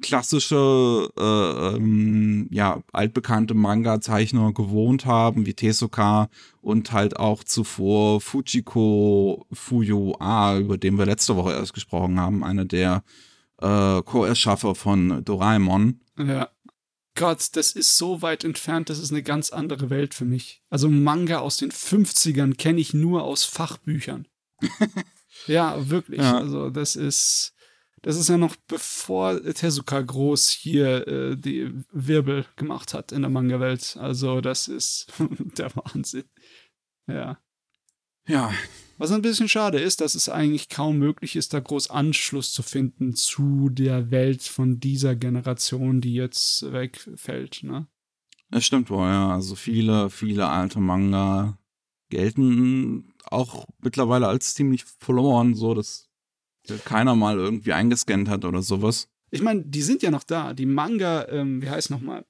[0.00, 6.28] klassische, äh, ähm, ja, altbekannte Manga-Zeichner gewohnt haben, wie Tezuka
[6.60, 12.44] und halt auch zuvor Fujiko Fuyu A, über den wir letzte Woche erst gesprochen haben,
[12.44, 13.02] einer der
[13.60, 16.00] äh, Co-Erschaffer von Doraemon.
[16.18, 16.48] Ja.
[17.14, 20.62] Gott, das ist so weit entfernt, das ist eine ganz andere Welt für mich.
[20.70, 24.28] Also Manga aus den 50ern kenne ich nur aus Fachbüchern.
[25.48, 26.20] ja, wirklich.
[26.20, 26.38] Ja.
[26.38, 27.54] Also das ist,
[28.02, 33.30] das ist ja noch bevor Tezuka groß hier äh, die Wirbel gemacht hat in der
[33.30, 33.96] Manga-Welt.
[33.98, 35.12] Also das ist
[35.58, 36.24] der Wahnsinn.
[37.06, 37.38] Ja.
[38.26, 38.52] Ja,
[38.98, 42.62] Was ein bisschen schade ist, dass es eigentlich kaum möglich ist, da groß Anschluss zu
[42.62, 47.62] finden zu der Welt von dieser Generation, die jetzt wegfällt.
[47.62, 47.86] Ne?
[48.50, 49.30] das stimmt wohl, ja.
[49.30, 51.58] Also viele, viele alte Manga
[52.10, 56.07] gelten auch mittlerweile als ziemlich verloren, so dass
[56.84, 59.08] keiner mal irgendwie eingescannt hat oder sowas.
[59.30, 60.54] Ich meine, die sind ja noch da.
[60.54, 62.24] Die Manga, ähm, wie heißt nochmal,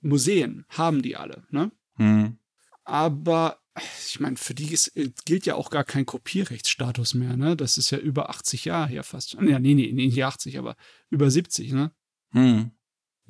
[0.00, 1.44] Museen haben die alle.
[1.50, 1.70] Ne?
[1.96, 2.38] Hm.
[2.84, 3.58] Aber
[4.06, 7.36] ich meine, für die ist, äh, gilt ja auch gar kein Kopierrechtsstatus mehr.
[7.36, 7.56] Ne?
[7.56, 9.34] Das ist ja über 80 Jahre her fast.
[9.34, 10.76] Ja, nee, nee, nicht 80, aber
[11.10, 11.72] über 70.
[11.72, 11.92] Ne?
[12.30, 12.70] Hm.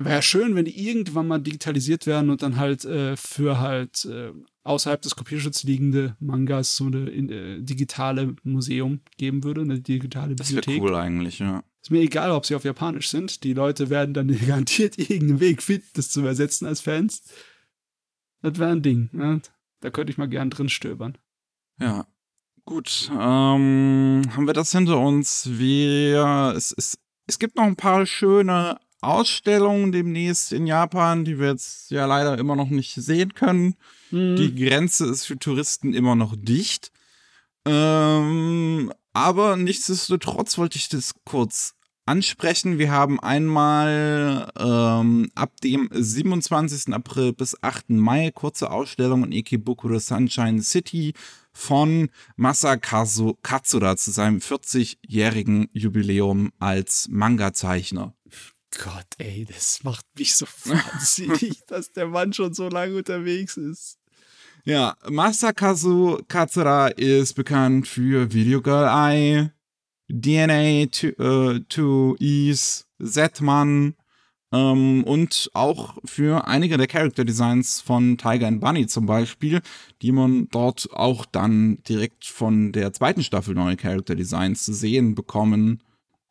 [0.01, 4.31] Wäre schön, wenn die irgendwann mal digitalisiert werden und dann halt äh, für halt äh,
[4.63, 10.35] außerhalb des Kopierschutzes liegende Mangas so eine in, äh, digitale Museum geben würde, eine digitale
[10.35, 10.83] Das wäre Bibliothek.
[10.83, 11.63] cool eigentlich, ja.
[11.81, 13.43] Ist mir egal, ob sie auf Japanisch sind.
[13.43, 17.23] Die Leute werden dann garantiert irgendeinen Weg finden, das zu übersetzen als Fans.
[18.41, 19.09] Das wäre ein Ding.
[19.11, 19.41] Ne?
[19.81, 21.17] Da könnte ich mal gern drin stöbern.
[21.77, 22.07] Ja.
[22.63, 25.49] Gut, ähm, haben wir das hinter uns.
[25.51, 31.49] Wir, es, es, es gibt noch ein paar schöne Ausstellungen demnächst in Japan, die wir
[31.49, 33.75] jetzt ja leider immer noch nicht sehen können.
[34.11, 34.35] Mhm.
[34.35, 36.91] Die Grenze ist für Touristen immer noch dicht.
[37.65, 41.75] Ähm, aber nichtsdestotrotz wollte ich das kurz
[42.09, 42.79] ansprechen.
[42.79, 46.91] Wir haben einmal ähm, ab dem 27.
[46.93, 47.91] April bis 8.
[47.91, 51.13] Mai kurze Ausstellung in Ikebukuro Sunshine City
[51.53, 58.15] von Masakazu Katsura zu seinem 40-jährigen Jubiläum als Manga-Zeichner.
[58.77, 63.97] Gott, ey, das macht mich so wahnsinnig, dass der Mann schon so lange unterwegs ist.
[64.65, 69.51] Ja, Masakazu Katsura ist bekannt für Video Girl Eye,
[70.09, 73.95] DNA 2 Ease, Z-Man
[74.51, 79.61] ähm, und auch für einige der Character Designs von Tiger and Bunny zum Beispiel,
[80.01, 85.15] die man dort auch dann direkt von der zweiten Staffel neue Character Designs zu sehen
[85.15, 85.81] bekommen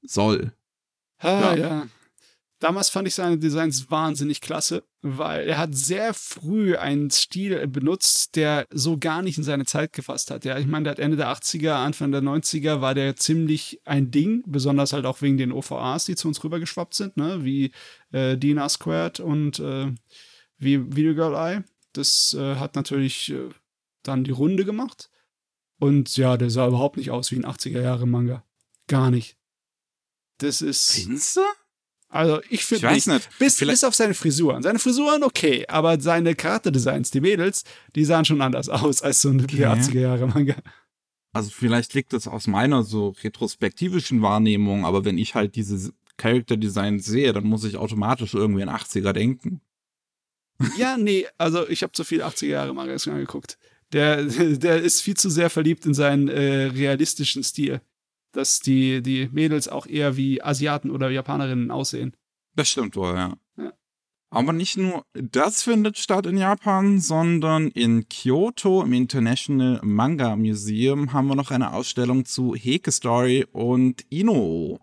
[0.03, 0.53] soll.
[1.19, 1.57] Ah, Ja.
[1.57, 1.87] ja.
[2.61, 8.35] Damals fand ich seine Designs wahnsinnig klasse, weil er hat sehr früh einen Stil benutzt,
[8.35, 10.45] der so gar nicht in seine Zeit gefasst hat.
[10.45, 14.43] Ja, ich meine, der Ende der 80er, Anfang der 90er war der ziemlich ein Ding,
[14.45, 17.71] besonders halt auch wegen den OVAs, die zu uns rübergeschwappt sind, ne, wie
[18.11, 19.93] äh, Dina Squared und äh,
[20.59, 21.65] wie Video Girl Eye.
[21.93, 23.51] Das äh, hat natürlich äh,
[24.03, 25.11] dann die Runde gemacht.
[25.79, 28.45] Und ja, der sah überhaupt nicht aus wie ein 80er Jahre Manga.
[28.89, 29.37] Gar nicht.
[30.39, 30.91] Das ist.
[30.91, 31.39] Findest?
[32.11, 33.07] Also ich finde nicht.
[33.07, 33.29] nicht.
[33.39, 34.63] Bis, Vielleicht- bis auf seine Frisuren.
[34.63, 39.29] Seine Frisuren okay, aber seine Charakterdesigns, die Mädels, die sahen schon anders aus als so
[39.31, 39.65] ein Okay.
[39.67, 40.57] 80er Jahre Manga.
[41.35, 46.57] Also vielleicht liegt das aus meiner so retrospektivischen Wahrnehmung, aber wenn ich halt diese Character
[46.57, 49.61] Designs sehe, dann muss ich automatisch irgendwie an 80er denken.
[50.77, 53.59] Ja, nee, also ich habe zu viel 80er Jahre Mangas angeguckt.
[53.93, 57.81] Der, der ist viel zu sehr verliebt in seinen äh, realistischen Stil.
[58.33, 62.15] Dass die, die Mädels auch eher wie Asiaten oder Japanerinnen aussehen.
[62.55, 63.37] Das stimmt wohl, ja.
[63.57, 63.73] Ja.
[64.31, 71.13] Aber nicht nur das findet statt in Japan, sondern in Kyoto im International Manga Museum
[71.13, 74.81] haben wir noch eine Ausstellung zu Heke Story und Ino.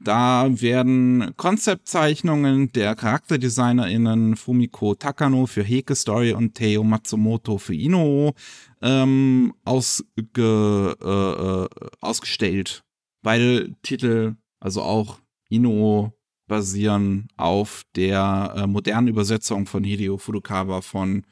[0.00, 8.34] Da werden Konzeptzeichnungen der CharakterdesignerInnen Fumiko Takano für Heke Story und Teo Matsumoto für Ino
[8.80, 11.68] ähm, ausge, äh, äh,
[12.00, 12.84] ausgestellt.
[13.22, 16.12] Beide Titel, also auch Ino,
[16.46, 21.24] basieren auf der äh, modernen Übersetzung von Hideo Furukawa von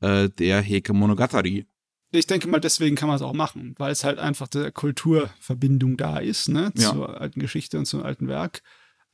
[0.00, 1.66] äh, der Heke Monogatari.
[2.10, 5.96] Ich denke mal, deswegen kann man es auch machen, weil es halt einfach der Kulturverbindung
[5.96, 6.90] da ist, ne, Ja.
[6.92, 8.62] zur alten Geschichte und zum alten Werk.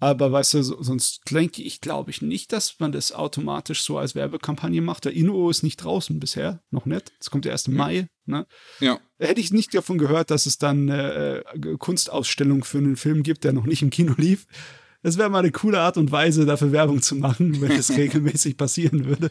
[0.01, 3.97] Aber weißt du, so, sonst denke ich, glaube ich nicht, dass man das automatisch so
[3.97, 5.05] als Werbekampagne macht.
[5.07, 7.13] Der Inuo ist nicht draußen bisher, noch nicht.
[7.21, 8.47] Es kommt ja erst im Mai, ne.
[8.81, 9.01] Ja.
[9.19, 13.45] Hätte ich nicht davon gehört, dass es dann äh, äh, Kunstausstellung für einen Film gibt,
[13.45, 14.47] der noch nicht im Kino lief.
[15.03, 18.57] Das wäre mal eine coole Art und Weise, dafür Werbung zu machen, wenn es regelmäßig
[18.57, 19.31] passieren würde.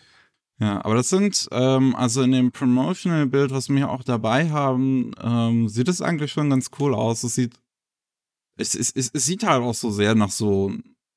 [0.59, 5.67] Ja, aber das sind, ähm, also in dem Promotional-Bild, was wir auch dabei haben, ähm,
[5.67, 7.23] sieht es eigentlich schon ganz cool aus.
[7.23, 7.53] Es sieht,
[8.57, 10.71] es, es, es, es sieht halt auch so sehr nach so,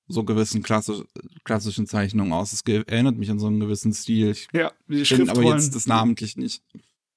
[0.08, 1.02] so gewissen klassisch,
[1.44, 2.52] klassischen Zeichnungen aus.
[2.52, 4.30] Es erinnert mich an so einen gewissen Stil.
[4.30, 5.58] Ich Ja, wie die kenne aber Schriftrollen.
[5.60, 6.62] jetzt das namentlich nicht.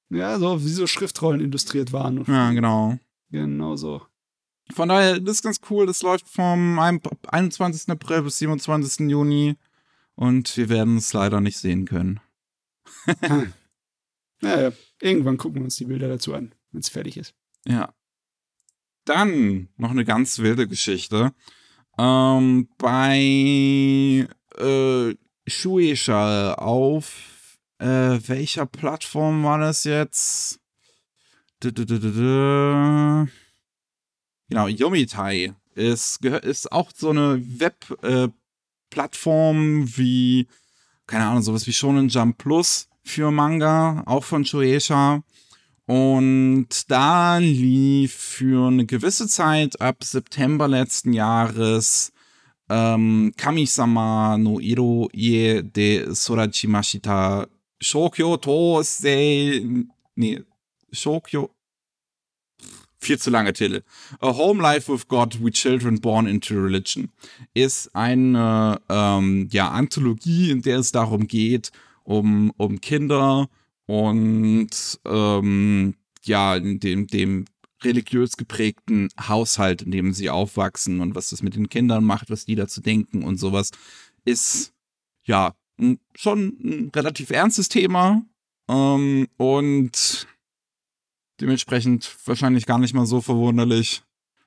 [0.10, 2.26] Ja, so wie so Schriftrollen illustriert waren.
[2.28, 2.98] Ja, genau.
[3.32, 4.02] Genau so.
[4.74, 5.86] Von daher, das ist ganz cool.
[5.86, 7.90] Das läuft vom 21.
[7.90, 9.10] April bis 27.
[9.10, 9.56] Juni.
[10.20, 12.20] Und wir werden es leider nicht sehen können.
[14.42, 17.34] naja, irgendwann gucken wir uns die Bilder dazu an, wenn es fertig ist.
[17.66, 17.94] Ja.
[19.06, 21.34] Dann noch eine ganz wilde Geschichte.
[21.98, 25.16] Ähm, bei äh,
[25.48, 30.60] Shueisha auf äh, welcher Plattform war das jetzt?
[31.62, 33.28] Du, du, du,
[34.50, 38.39] genau, Yomitai ist, ist auch so eine Web-Plattform äh,
[38.96, 40.48] wie,
[41.08, 45.24] keine Ahnung, sowas wie Shonen Jump Plus für Manga, auch von Shueisha.
[45.86, 52.12] Und da lief für eine gewisse Zeit ab September letzten Jahres
[52.70, 57.48] ähm, Kami-sama no Iro Ie de Sorajimashita
[57.82, 59.66] Shokyo Tosei
[60.16, 60.44] nee,
[60.92, 61.50] Shokyo
[63.00, 63.82] viel zu lange Titel.
[64.20, 67.10] A Home Life with God, We Children Born into Religion
[67.54, 71.72] ist eine ähm, ja, Anthologie, in der es darum geht,
[72.04, 73.50] um, um Kinder
[73.86, 74.70] und
[75.06, 77.46] ähm, ja, dem, dem
[77.84, 82.46] religiös geprägten Haushalt, in dem sie aufwachsen und was das mit den Kindern macht, was
[82.46, 83.72] die dazu denken und sowas,
[84.26, 84.74] ist
[85.24, 85.56] ja
[86.14, 88.24] schon ein relativ ernstes Thema
[88.70, 90.28] ähm, und
[91.42, 94.02] dementsprechend wahrscheinlich gar nicht mal so verwunderlich,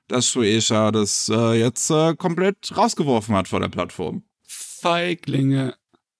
[0.07, 4.23] dass Shueisha das äh, jetzt äh, komplett rausgeworfen hat vor der Plattform.
[4.45, 5.75] Feiglinge.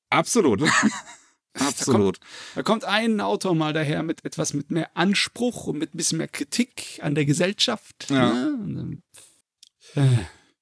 [0.09, 0.61] Absolut.
[0.61, 0.97] Absolut.
[1.55, 2.19] Da kommt,
[2.55, 6.17] da kommt, ein Autor mal daher mit etwas mit mehr Anspruch und mit ein bisschen
[6.17, 8.09] mehr Kritik an der Gesellschaft.
[8.09, 8.34] Ja.
[8.34, 8.97] Ne?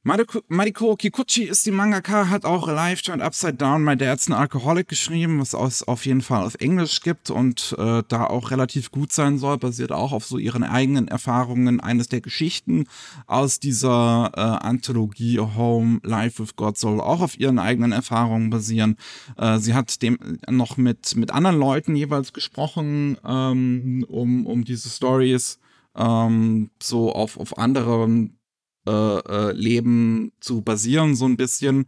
[0.04, 4.88] Mariko Kikuchi ist die Mangaka, hat auch Alive Turned Upside Down, My Dad's an Alcoholic
[4.88, 9.14] geschrieben, was es auf jeden Fall auf Englisch gibt und äh, da auch relativ gut
[9.14, 11.80] sein soll, basiert auch auf so ihren eigenen Erfahrungen.
[11.80, 12.88] Eines der Geschichten
[13.28, 18.98] aus dieser äh, Anthologie Home Life with God soll auch auf ihren eigenen Erfahrungen basieren.
[19.38, 20.18] Äh, sie hat dem
[20.50, 25.60] noch mit, mit anderen Leuten jeweils gesprochen, ähm, um, um diese Stories
[25.96, 28.41] ähm, so auf, auf anderen
[28.88, 31.86] äh, äh, Leben zu basieren, so ein bisschen.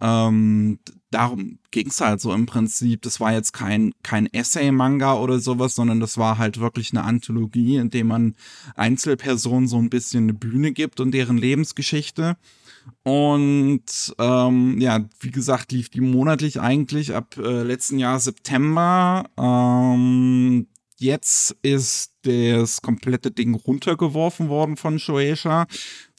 [0.00, 0.78] Ähm,
[1.10, 3.02] darum ging es halt so im Prinzip.
[3.02, 7.76] Das war jetzt kein, kein Essay-Manga oder sowas, sondern das war halt wirklich eine Anthologie,
[7.76, 8.34] in dem man
[8.76, 12.36] Einzelpersonen so ein bisschen eine Bühne gibt und deren Lebensgeschichte.
[13.02, 19.28] Und ähm, ja, wie gesagt, lief die monatlich eigentlich ab äh, letzten Jahr September.
[19.38, 20.66] Ähm,
[20.98, 25.66] jetzt ist das komplette Ding runtergeworfen worden von Shueisha.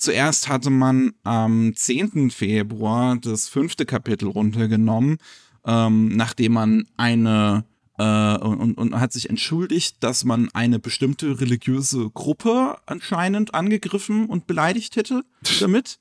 [0.02, 2.32] Zuerst hatte man am 10.
[2.32, 5.20] Februar das fünfte Kapitel runtergenommen,
[5.64, 7.66] ähm, nachdem man eine
[7.99, 14.47] äh, und, und hat sich entschuldigt, dass man eine bestimmte religiöse Gruppe anscheinend angegriffen und
[14.47, 15.22] beleidigt hätte
[15.60, 15.99] damit.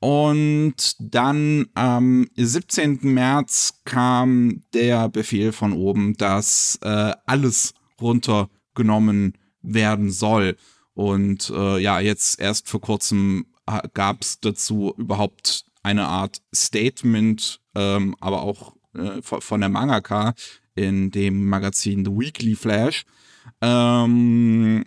[0.00, 2.98] Und dann am 17.
[3.02, 10.56] März kam der Befehl von oben, dass äh, alles runtergenommen werden soll.
[10.96, 13.44] Und äh, ja, jetzt erst vor kurzem
[13.92, 20.34] gab es dazu überhaupt eine Art Statement, ähm, aber auch äh, von der Mangaka
[20.74, 23.04] in dem Magazin The Weekly Flash.
[23.60, 24.86] Ähm,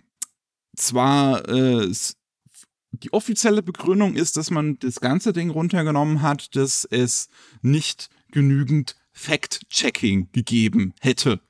[0.76, 1.92] zwar äh,
[2.90, 7.28] die offizielle Begründung ist, dass man das ganze Ding runtergenommen hat, dass es
[7.62, 11.40] nicht genügend Fact-Checking gegeben hätte.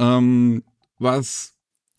[0.00, 0.62] Ähm,
[1.00, 1.57] was,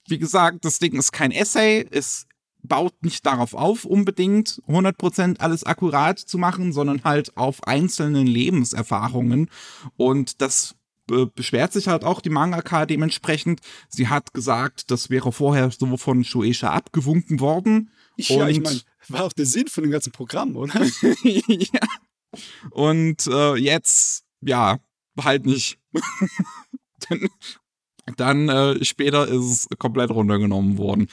[0.10, 2.28] wie gesagt, das Ding ist kein Essay, es
[2.62, 9.50] baut nicht darauf auf, unbedingt 100% alles akkurat zu machen, sondern halt auf einzelnen Lebenserfahrungen.
[9.96, 10.76] Und das
[11.36, 13.62] beschwert sich halt auch die Mangaka dementsprechend.
[13.88, 17.92] Sie hat gesagt, das wäre vorher so von Shueisha abgewunken worden.
[18.18, 20.86] Ja, und ich meine, war auch der Sinn von dem ganzen Programm, oder?
[21.24, 21.80] ja.
[22.72, 24.80] Und äh, jetzt, ja,
[25.20, 25.80] halt nicht.
[27.10, 27.28] Denn
[28.18, 31.08] dann äh, später ist es komplett runtergenommen worden.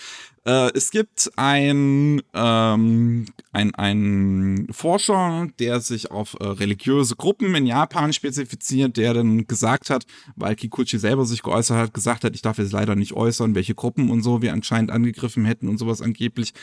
[0.47, 8.13] Äh, es gibt ein, ähm, ein Forscher, der sich auf äh, religiöse Gruppen in Japan
[8.13, 12.59] spezifiziert, der dann gesagt hat, weil Kikuchi selber sich geäußert hat, gesagt hat, ich darf
[12.59, 16.55] jetzt leider nicht äußern, welche Gruppen und so wir anscheinend angegriffen hätten und sowas angeblich.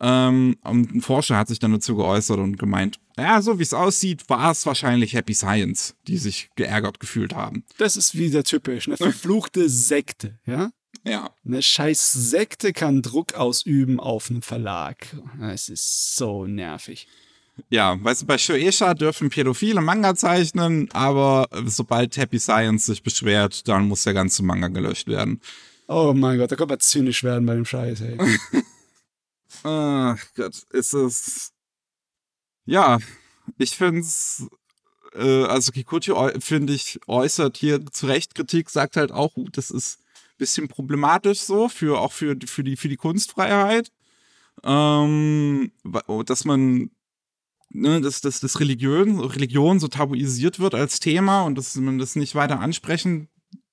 [0.00, 3.74] Ähm, und ein Forscher hat sich dann dazu geäußert und gemeint, ja, so wie es
[3.74, 7.64] aussieht, war es wahrscheinlich Happy Science, die sich geärgert gefühlt haben.
[7.76, 10.70] Das ist wieder typisch, eine verfluchte Sekte, ja?
[11.04, 11.30] Ja.
[11.44, 15.06] Eine scheiß Sekte kann Druck ausüben auf einen Verlag.
[15.40, 17.06] Es ist so nervig.
[17.70, 23.66] Ja, weißt du, bei Shueisha dürfen Pädophile Manga zeichnen, aber sobald Happy Science sich beschwert,
[23.66, 25.40] dann muss der ganze Manga gelöscht werden.
[25.88, 28.18] Oh mein Gott, da kann man zynisch werden bei dem Scheiß, ey.
[29.64, 31.52] Ach Gott, ist es.
[32.64, 32.98] Ja,
[33.56, 34.46] ich find's
[35.14, 39.98] äh, also Kikuchi, finde ich, äußert hier zu Recht Kritik, sagt halt auch, das ist
[40.38, 43.90] bisschen problematisch so, für, auch für, für, die, für die Kunstfreiheit.
[44.64, 45.70] Ähm,
[46.24, 46.90] dass man
[47.70, 52.16] ne, dass, dass, dass Religion, Religion so tabuisiert wird als Thema und dass man das
[52.16, 53.28] nicht weiter ansprechen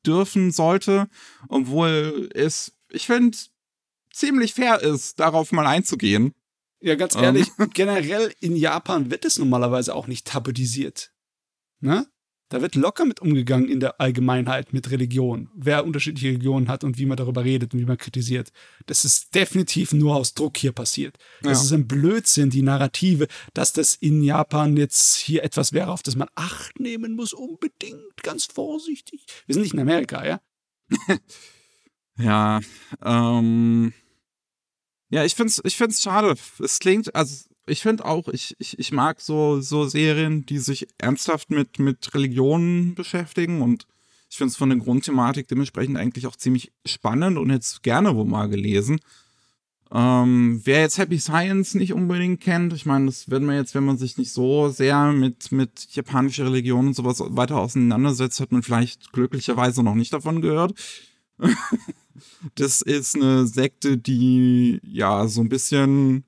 [0.06, 1.08] dürfen sollte,
[1.50, 3.38] obwohl es, ich finde,
[4.12, 6.34] ziemlich fair ist, darauf mal einzugehen.
[6.80, 7.48] Ja, ganz ehrlich.
[7.58, 7.70] Ähm.
[7.74, 11.12] generell in Japan wird es normalerweise auch nicht tabuisiert.
[11.80, 12.08] Ne?
[12.50, 15.50] Da wird locker mit umgegangen in der Allgemeinheit mit Religion.
[15.56, 18.52] Wer unterschiedliche Religionen hat und wie man darüber redet und wie man kritisiert.
[18.86, 21.18] Das ist definitiv nur aus Druck hier passiert.
[21.42, 21.64] Das ja.
[21.64, 26.16] ist ein Blödsinn, die Narrative, dass das in Japan jetzt hier etwas wäre, auf das
[26.16, 29.26] man Acht nehmen muss, unbedingt, ganz vorsichtig.
[29.48, 30.42] Wir sind nicht in Amerika, ja?
[32.18, 32.60] ja,
[33.04, 33.94] ähm.
[35.10, 36.36] Ja, ich find's, ich find's schade.
[36.60, 40.88] Es klingt, also ich finde auch, ich, ich, ich mag so, so Serien, die sich
[40.98, 43.88] ernsthaft mit, mit Religionen beschäftigen und
[44.30, 48.16] ich finde es von der Grundthematik dementsprechend eigentlich auch ziemlich spannend und hätte es gerne
[48.16, 49.00] wo mal gelesen.
[49.92, 53.86] Ähm, wer jetzt Happy Science nicht unbedingt kennt, ich meine, das wird man jetzt, wenn
[53.86, 58.64] man sich nicht so sehr mit, mit japanischer Religion und sowas weiter auseinandersetzt, hat man
[58.64, 60.74] vielleicht glücklicherweise noch nicht davon gehört.
[62.56, 66.26] das ist eine Sekte, die ja so ein bisschen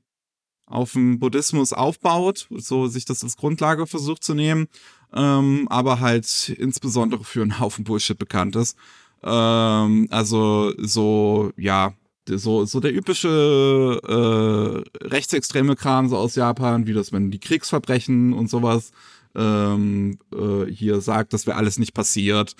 [0.67, 4.67] auf dem Buddhismus aufbaut, so sich das als Grundlage versucht zu nehmen,
[5.13, 8.77] ähm, aber halt insbesondere für einen Haufen Bullshit bekannt ist.
[9.23, 11.93] Ähm, also so, ja,
[12.29, 18.33] so, so der übliche äh, rechtsextreme Kram so aus Japan, wie das, wenn die Kriegsverbrechen
[18.33, 18.91] und sowas
[19.35, 22.55] ähm, äh, hier sagt, das wäre alles nicht passiert.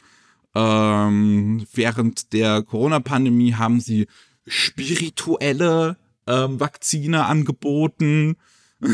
[0.55, 4.07] Ähm, während der Corona-Pandemie haben sie
[4.47, 5.97] spirituelle
[6.27, 8.37] ähm, Vakzine angeboten.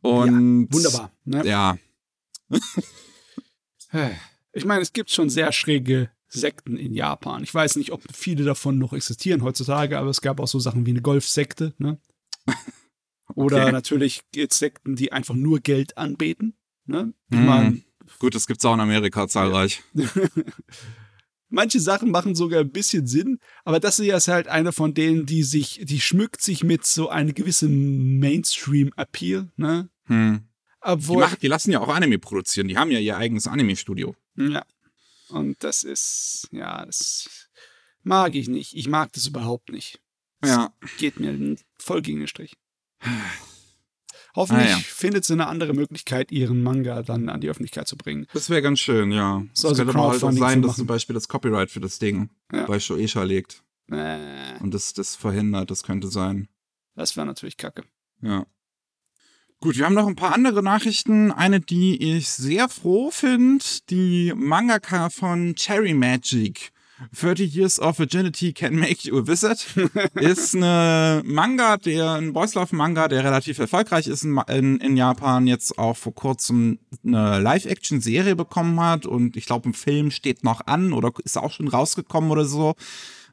[0.00, 1.12] Und ja, wunderbar.
[1.24, 1.46] Ne?
[1.46, 1.76] Ja.
[4.52, 7.42] ich meine, es gibt schon sehr schräge Sekten in Japan.
[7.42, 10.86] Ich weiß nicht, ob viele davon noch existieren heutzutage, aber es gab auch so Sachen
[10.86, 11.98] wie eine Golfsekte, ne?
[13.34, 13.72] Oder okay.
[13.72, 16.54] natürlich Sekten, die einfach nur Geld anbeten.
[16.86, 17.14] Ne?
[17.30, 17.82] Mm.
[18.18, 19.82] Gut, das gibt es auch in Amerika zahlreich.
[21.54, 25.24] Manche Sachen machen sogar ein bisschen Sinn, aber das hier ist halt eine von denen,
[25.24, 29.88] die sich, die schmückt sich mit so einem gewissen Mainstream-Appeal, ne?
[30.06, 30.48] Hm.
[30.80, 34.16] Obwohl, die, machen, die lassen ja auch Anime produzieren, die haben ja ihr eigenes Anime-Studio.
[34.36, 34.66] Ja.
[35.28, 37.48] Und das ist, ja, das
[38.02, 38.74] mag ich nicht.
[38.74, 40.00] Ich mag das überhaupt nicht.
[40.40, 40.74] Das ja.
[40.98, 42.56] Geht mir voll gegen den Strich.
[44.36, 44.78] Hoffentlich ah, ja.
[44.78, 48.26] findet sie eine andere Möglichkeit, ihren Manga dann an die Öffentlichkeit zu bringen.
[48.32, 49.44] Das wäre ganz schön, ja.
[49.52, 52.30] So, es also könnte aber halt sein, dass zum Beispiel das Copyright für das Ding
[52.52, 52.66] ja.
[52.66, 53.62] bei Shoeisha liegt.
[53.90, 54.58] Äh.
[54.60, 56.48] Und das, das verhindert, das könnte sein.
[56.96, 57.84] Das wäre natürlich kacke.
[58.22, 58.46] Ja.
[59.60, 61.30] Gut, wir haben noch ein paar andere Nachrichten.
[61.30, 66.72] Eine, die ich sehr froh finde, die Mangaka von Cherry Magic
[67.12, 69.66] 30 Years of Virginity Can Make You a Wizard
[70.14, 74.96] ist eine Manga, der, ein Boys Love Manga, der relativ erfolgreich ist in, in, in
[74.96, 80.44] Japan, jetzt auch vor kurzem eine Live-Action-Serie bekommen hat und ich glaube, ein Film steht
[80.44, 82.74] noch an oder ist auch schon rausgekommen oder so.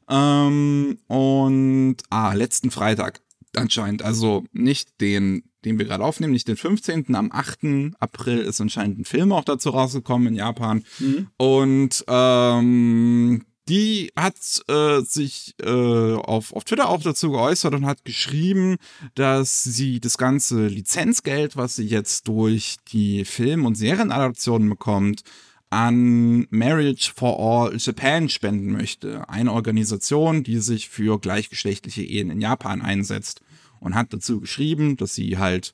[0.08, 3.20] Ähm, und, ah, letzten Freitag
[3.56, 7.94] anscheinend, also nicht den, den wir gerade aufnehmen, nicht den 15., am 8.
[8.00, 10.84] April ist anscheinend ein Film auch dazu rausgekommen in Japan.
[10.98, 11.28] Mhm.
[11.36, 14.34] Und ähm, die hat
[14.68, 18.76] äh, sich äh, auf, auf Twitter auch dazu geäußert und hat geschrieben,
[19.14, 25.22] dass sie das ganze Lizenzgeld, was sie jetzt durch die Film- und Serienadaptionen bekommt,
[25.70, 29.26] an Marriage for All Japan spenden möchte.
[29.30, 33.40] Eine Organisation, die sich für gleichgeschlechtliche Ehen in Japan einsetzt.
[33.80, 35.72] Und hat dazu geschrieben, dass sie halt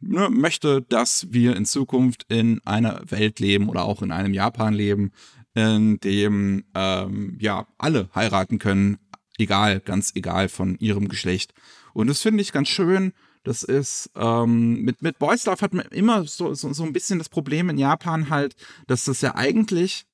[0.00, 4.74] ne, möchte, dass wir in Zukunft in einer Welt leben oder auch in einem Japan
[4.74, 5.12] leben,
[5.54, 8.98] in dem ähm, ja alle heiraten können,
[9.38, 11.54] egal, ganz egal von ihrem Geschlecht.
[11.92, 13.12] Und das finde ich ganz schön.
[13.42, 17.18] Das ist, ähm, mit, mit Boys Love hat man immer so, so, so ein bisschen
[17.18, 18.54] das Problem in Japan halt,
[18.86, 20.04] dass das ja eigentlich,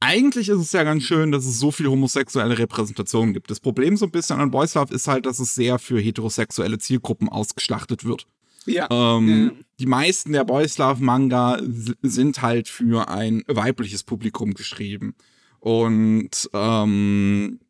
[0.00, 3.50] eigentlich ist es ja ganz schön, dass es so viel homosexuelle Repräsentation gibt.
[3.50, 6.78] Das Problem so ein bisschen an Boys Love ist halt, dass es sehr für heterosexuelle
[6.78, 8.26] Zielgruppen ausgeschlachtet wird.
[8.66, 8.88] Ja.
[8.90, 9.64] Ähm, ja.
[9.78, 11.60] Die meisten der Boys Love Manga
[12.02, 15.14] sind halt für ein weibliches Publikum geschrieben.
[15.60, 17.60] Und ähm,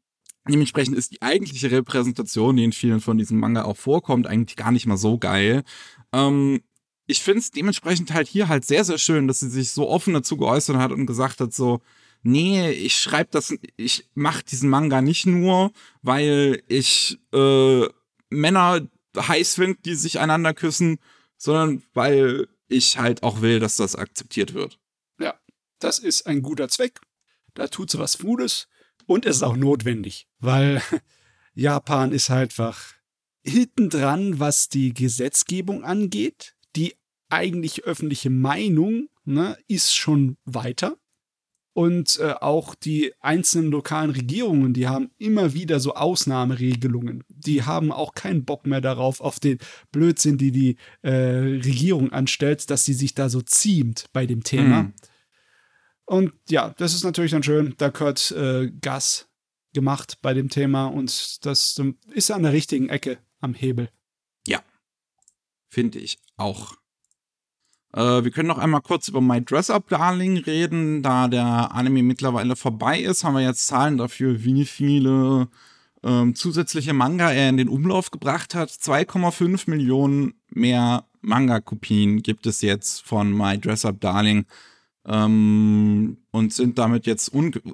[0.48, 4.72] dementsprechend ist die eigentliche Repräsentation, die in vielen von diesen Manga auch vorkommt, eigentlich gar
[4.72, 5.62] nicht mal so geil.
[6.12, 6.60] Ähm,
[7.06, 10.14] ich finde es dementsprechend halt hier halt sehr, sehr schön, dass sie sich so offen
[10.14, 11.80] dazu geäußert hat und gesagt hat, so,
[12.22, 15.72] nee, ich schreibe das, ich mache diesen Manga nicht nur,
[16.02, 17.86] weil ich äh,
[18.28, 18.86] Männer
[19.16, 20.98] heiß finde, die sich einander küssen,
[21.36, 24.78] sondern weil ich halt auch will, dass das akzeptiert wird.
[25.18, 25.38] Ja,
[25.78, 27.00] das ist ein guter Zweck.
[27.54, 28.68] Da tut sie was Gutes
[29.06, 30.82] und es ist auch notwendig, weil
[31.54, 32.94] Japan ist halt einfach
[33.42, 36.54] hinten dran, was die Gesetzgebung angeht.
[36.74, 36.94] Die
[37.28, 40.98] eigentlich öffentliche Meinung ne, ist schon weiter.
[41.76, 47.22] Und äh, auch die einzelnen lokalen Regierungen, die haben immer wieder so Ausnahmeregelungen.
[47.28, 49.58] Die haben auch keinen Bock mehr darauf, auf den
[49.92, 54.84] Blödsinn, die die äh, Regierung anstellt, dass sie sich da so ziemt bei dem Thema.
[54.84, 54.94] Mhm.
[56.06, 57.74] Und ja, das ist natürlich dann schön.
[57.76, 59.28] Da gehört äh, Gas
[59.74, 61.78] gemacht bei dem Thema und das
[62.14, 63.90] ist an der richtigen Ecke am Hebel.
[64.46, 64.62] Ja,
[65.68, 66.72] finde ich auch.
[67.92, 71.02] Äh, wir können noch einmal kurz über My Dress Up Darling reden.
[71.02, 75.48] Da der Anime mittlerweile vorbei ist, haben wir jetzt Zahlen dafür, wie viele
[76.02, 78.70] ähm, zusätzliche Manga er in den Umlauf gebracht hat.
[78.70, 84.46] 2,5 Millionen mehr Manga-Kopien gibt es jetzt von My Dress Up Darling.
[85.04, 87.32] Ähm, und sind damit jetzt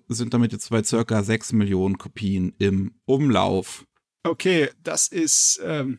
[0.09, 3.87] sind damit jetzt bei circa 6 Millionen Kopien im Umlauf.
[4.23, 5.99] Okay, das ist ähm,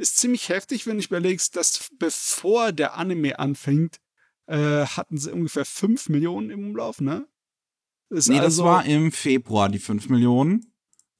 [0.00, 4.00] ist ziemlich heftig, wenn ich überlegst, dass bevor der Anime anfängt,
[4.46, 7.28] äh, hatten sie ungefähr 5 Millionen im Umlauf, ne?
[8.08, 10.72] Das nee, also das war im Februar, die 5 Millionen.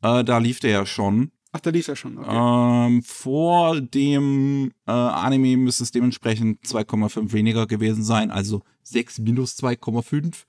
[0.03, 1.31] Äh, da lief der ja schon.
[1.53, 2.29] Ach, da lief er schon, okay.
[2.31, 9.59] Ähm, vor dem äh, Anime müsste es dementsprechend 2,5 weniger gewesen sein, also 6 minus
[9.59, 10.45] 2,5,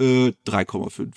[0.00, 1.14] äh, 3,5.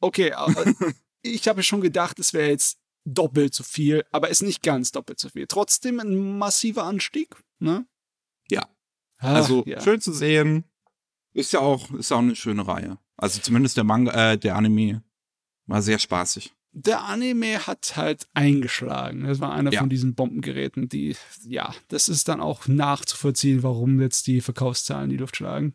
[0.00, 0.64] Okay, aber
[1.22, 5.18] ich habe schon gedacht, es wäre jetzt doppelt so viel, aber ist nicht ganz doppelt
[5.18, 5.46] so viel.
[5.46, 7.86] Trotzdem ein massiver Anstieg, ne?
[8.50, 8.68] Ja.
[9.18, 9.80] Ach, also ja.
[9.80, 10.64] schön zu sehen.
[11.32, 12.98] Ist ja auch, ist auch eine schöne Reihe.
[13.16, 15.02] Also zumindest der Manga, äh, der Anime
[15.66, 16.52] war sehr spaßig.
[16.72, 19.24] Der Anime hat halt eingeschlagen.
[19.24, 19.80] Das war einer ja.
[19.80, 25.10] von diesen Bombengeräten, die, ja, das ist dann auch nachzuvollziehen, warum jetzt die Verkaufszahlen in
[25.10, 25.74] die Luft schlagen.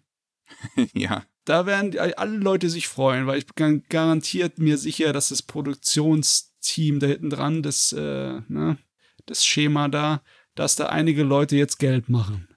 [0.94, 1.24] ja.
[1.46, 6.51] Da werden alle Leute sich freuen, weil ich bin garantiert mir sicher, dass das Produktions
[6.62, 8.78] Team da hinten dran, das, äh, ne,
[9.26, 10.24] das Schema da,
[10.56, 12.48] dass da einige Leute jetzt Geld machen.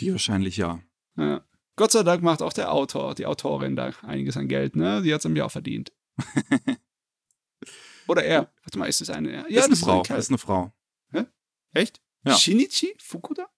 [0.00, 0.82] Die wahrscheinlich ja.
[1.16, 1.44] ja.
[1.76, 5.02] Gott sei Dank macht auch der Autor, die Autorin da einiges an Geld, ne?
[5.02, 5.92] Die hat es im Jahr verdient.
[8.06, 8.52] Oder er.
[8.62, 9.32] Warte mal, ist das eine?
[9.32, 10.02] Ja, ist eine Frau.
[10.02, 10.72] Ist, ist eine Frau.
[11.10, 11.24] Hä?
[11.72, 12.00] Echt?
[12.24, 12.36] Ja.
[12.36, 13.48] Shinichi Fukuda?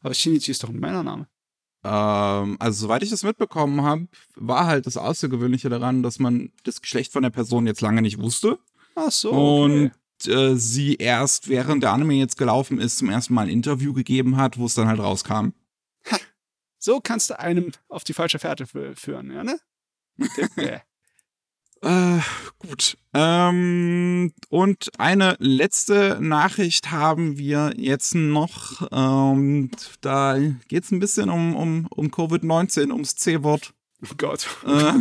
[0.00, 1.28] Aber Shinichi ist doch ein Männername.
[1.86, 6.80] Ähm, also soweit ich das mitbekommen habe, war halt das Außergewöhnliche daran, dass man das
[6.80, 8.58] Geschlecht von der Person jetzt lange nicht wusste.
[8.96, 9.30] Ach so.
[9.32, 9.92] Okay.
[9.92, 9.92] Und
[10.26, 14.36] äh, sie erst während der Anime jetzt gelaufen ist, zum ersten Mal ein Interview gegeben
[14.36, 15.50] hat, wo es dann halt rauskam.
[16.10, 16.18] Ha.
[16.78, 19.60] So kannst du einem auf die falsche Fährte führen, ja, ne?
[21.86, 22.20] Äh,
[22.58, 22.98] gut.
[23.14, 28.88] Ähm, und eine letzte Nachricht haben wir jetzt noch.
[28.90, 29.70] Ähm,
[30.00, 33.72] da geht es ein bisschen um, um, um Covid-19, ums C-Wort.
[34.02, 34.48] Oh Gott.
[34.66, 34.94] Äh,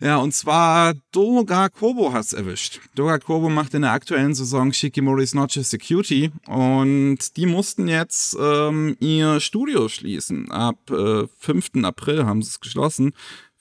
[0.00, 2.80] ja, und zwar Doga Kobo hat es erwischt.
[2.94, 8.96] Doga Kobo macht in der aktuellen Saison Shikimori's Noche Security und die mussten jetzt ähm,
[9.00, 10.50] ihr Studio schließen.
[10.50, 11.84] Ab äh, 5.
[11.84, 13.12] April haben sie es geschlossen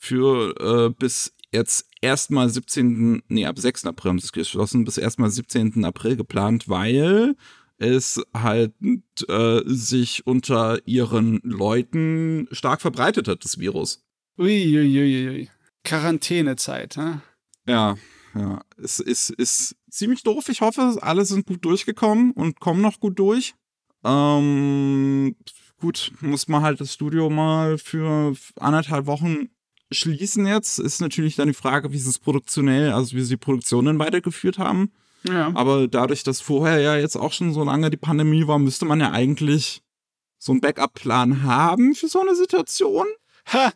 [0.03, 3.23] für äh, bis jetzt erstmal 17.
[3.29, 3.85] Nee, ab 6.
[3.85, 5.85] April haben sie es geschlossen, bis erstmal 17.
[5.85, 7.35] April geplant, weil
[7.77, 8.73] es halt
[9.29, 14.03] äh, sich unter ihren Leuten stark verbreitet hat, das Virus.
[14.37, 15.27] Uiuiuiui.
[15.27, 15.49] Ui, ui.
[15.85, 17.21] Quarantänezeit, ne?
[17.65, 17.95] Ja,
[18.35, 18.61] ja.
[18.77, 20.49] Es ist, ist ziemlich doof.
[20.49, 23.55] Ich hoffe, alle sind gut durchgekommen und kommen noch gut durch.
[24.03, 25.35] Ähm,
[25.79, 29.49] gut, muss man halt das Studio mal für anderthalb Wochen
[29.93, 33.37] schließen jetzt, ist natürlich dann die Frage, wie sie es produktionell, also wie sie die
[33.37, 34.91] Produktionen weitergeführt haben.
[35.27, 35.51] Ja.
[35.55, 38.99] Aber dadurch, dass vorher ja jetzt auch schon so lange die Pandemie war, müsste man
[38.99, 39.81] ja eigentlich
[40.37, 43.05] so einen Backup-Plan haben für so eine Situation.
[43.53, 43.71] Ha!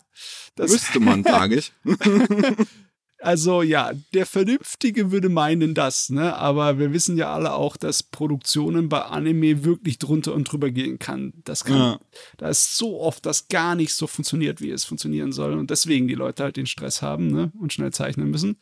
[0.55, 1.71] Das müsste man, sage ich.
[3.19, 6.35] Also ja, der Vernünftige würde meinen das, ne?
[6.35, 10.99] Aber wir wissen ja alle auch, dass Produktionen bei Anime wirklich drunter und drüber gehen
[10.99, 11.33] kann.
[11.43, 11.99] Das kann, ja.
[12.37, 15.53] da ist so oft, dass gar nicht so funktioniert, wie es funktionieren soll.
[15.53, 17.51] Und deswegen die Leute halt den Stress haben, ne?
[17.59, 18.57] Und schnell zeichnen müssen.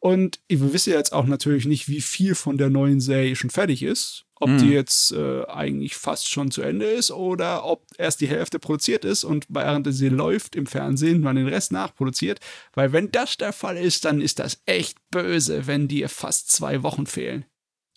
[0.00, 3.82] Und wir wissen jetzt auch natürlich nicht, wie viel von der neuen Serie schon fertig
[3.82, 4.24] ist.
[4.40, 4.58] Ob mhm.
[4.58, 9.04] die jetzt äh, eigentlich fast schon zu Ende ist oder ob erst die Hälfte produziert
[9.04, 12.40] ist und während sie läuft im Fernsehen man den Rest nachproduziert.
[12.74, 16.82] Weil wenn das der Fall ist, dann ist das echt böse, wenn dir fast zwei
[16.82, 17.44] Wochen fehlen.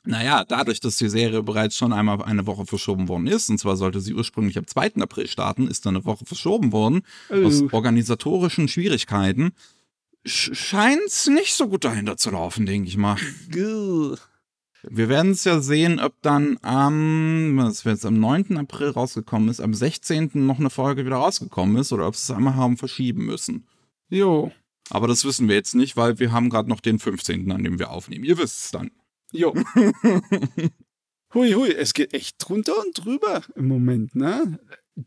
[0.03, 3.75] Naja, dadurch, dass die Serie bereits schon einmal eine Woche verschoben worden ist, und zwar
[3.75, 4.93] sollte sie ursprünglich am 2.
[4.99, 7.45] April starten, ist dann eine Woche verschoben worden, oh.
[7.45, 9.51] aus organisatorischen Schwierigkeiten
[10.25, 13.17] scheint es nicht so gut dahinter zu laufen, denke ich mal.
[14.83, 18.57] Wir werden es ja sehen, ob dann am, was jetzt am 9.
[18.57, 20.31] April rausgekommen ist, am 16.
[20.33, 23.67] noch eine Folge wieder rausgekommen ist oder ob sie es einmal haben verschieben müssen.
[24.09, 24.51] Jo.
[24.89, 27.79] Aber das wissen wir jetzt nicht, weil wir haben gerade noch den 15., an dem
[27.79, 28.25] wir aufnehmen.
[28.25, 28.91] Ihr wisst es dann.
[29.31, 29.53] Jo.
[31.33, 34.59] hui, hui, es geht echt drunter und drüber im Moment, ne?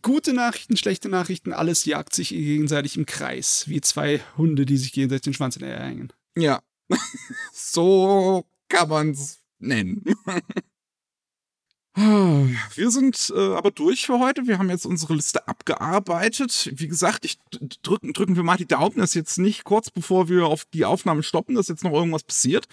[0.02, 4.92] Gute Nachrichten, schlechte Nachrichten, alles jagt sich gegenseitig im Kreis, wie zwei Hunde, die sich
[4.92, 6.12] gegenseitig den Schwanz in der hängen.
[6.36, 6.62] Ja,
[7.52, 10.04] so kann man's nennen.
[11.96, 14.48] Wir sind äh, aber durch für heute.
[14.48, 16.72] Wir haben jetzt unsere Liste abgearbeitet.
[16.74, 17.38] Wie gesagt, ich
[17.82, 21.22] drücken, drücken wir mal die Daumen, dass jetzt nicht kurz bevor wir auf die Aufnahme
[21.22, 22.66] stoppen, dass jetzt noch irgendwas passiert.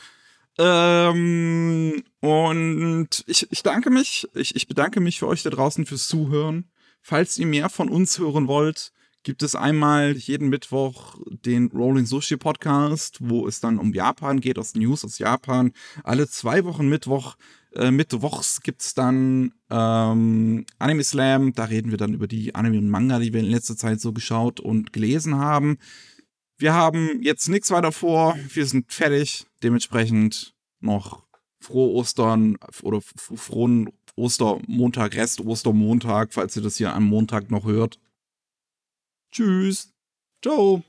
[0.58, 6.08] Ähm, und ich, ich danke mich, ich, ich bedanke mich für euch da draußen fürs
[6.08, 6.72] Zuhören.
[7.04, 8.92] Falls ihr mehr von uns hören wollt,
[9.24, 14.58] gibt es einmal jeden Mittwoch den Rolling Sushi Podcast, wo es dann um Japan geht,
[14.58, 15.72] aus News aus Japan.
[16.04, 17.36] Alle zwei Wochen Mittwoch,
[17.74, 21.54] äh, Mittwochs gibt's dann ähm, Anime Slam.
[21.54, 24.12] Da reden wir dann über die Anime und Manga, die wir in letzter Zeit so
[24.12, 25.78] geschaut und gelesen haben.
[26.58, 28.38] Wir haben jetzt nichts weiter vor.
[28.54, 29.46] Wir sind fertig.
[29.64, 31.24] Dementsprechend noch
[31.60, 38.00] frohe Ostern oder frohen Ostermontag, Rest Ostermontag, falls ihr das hier am Montag noch hört.
[39.32, 39.94] Tschüss.
[40.42, 40.84] Ciao.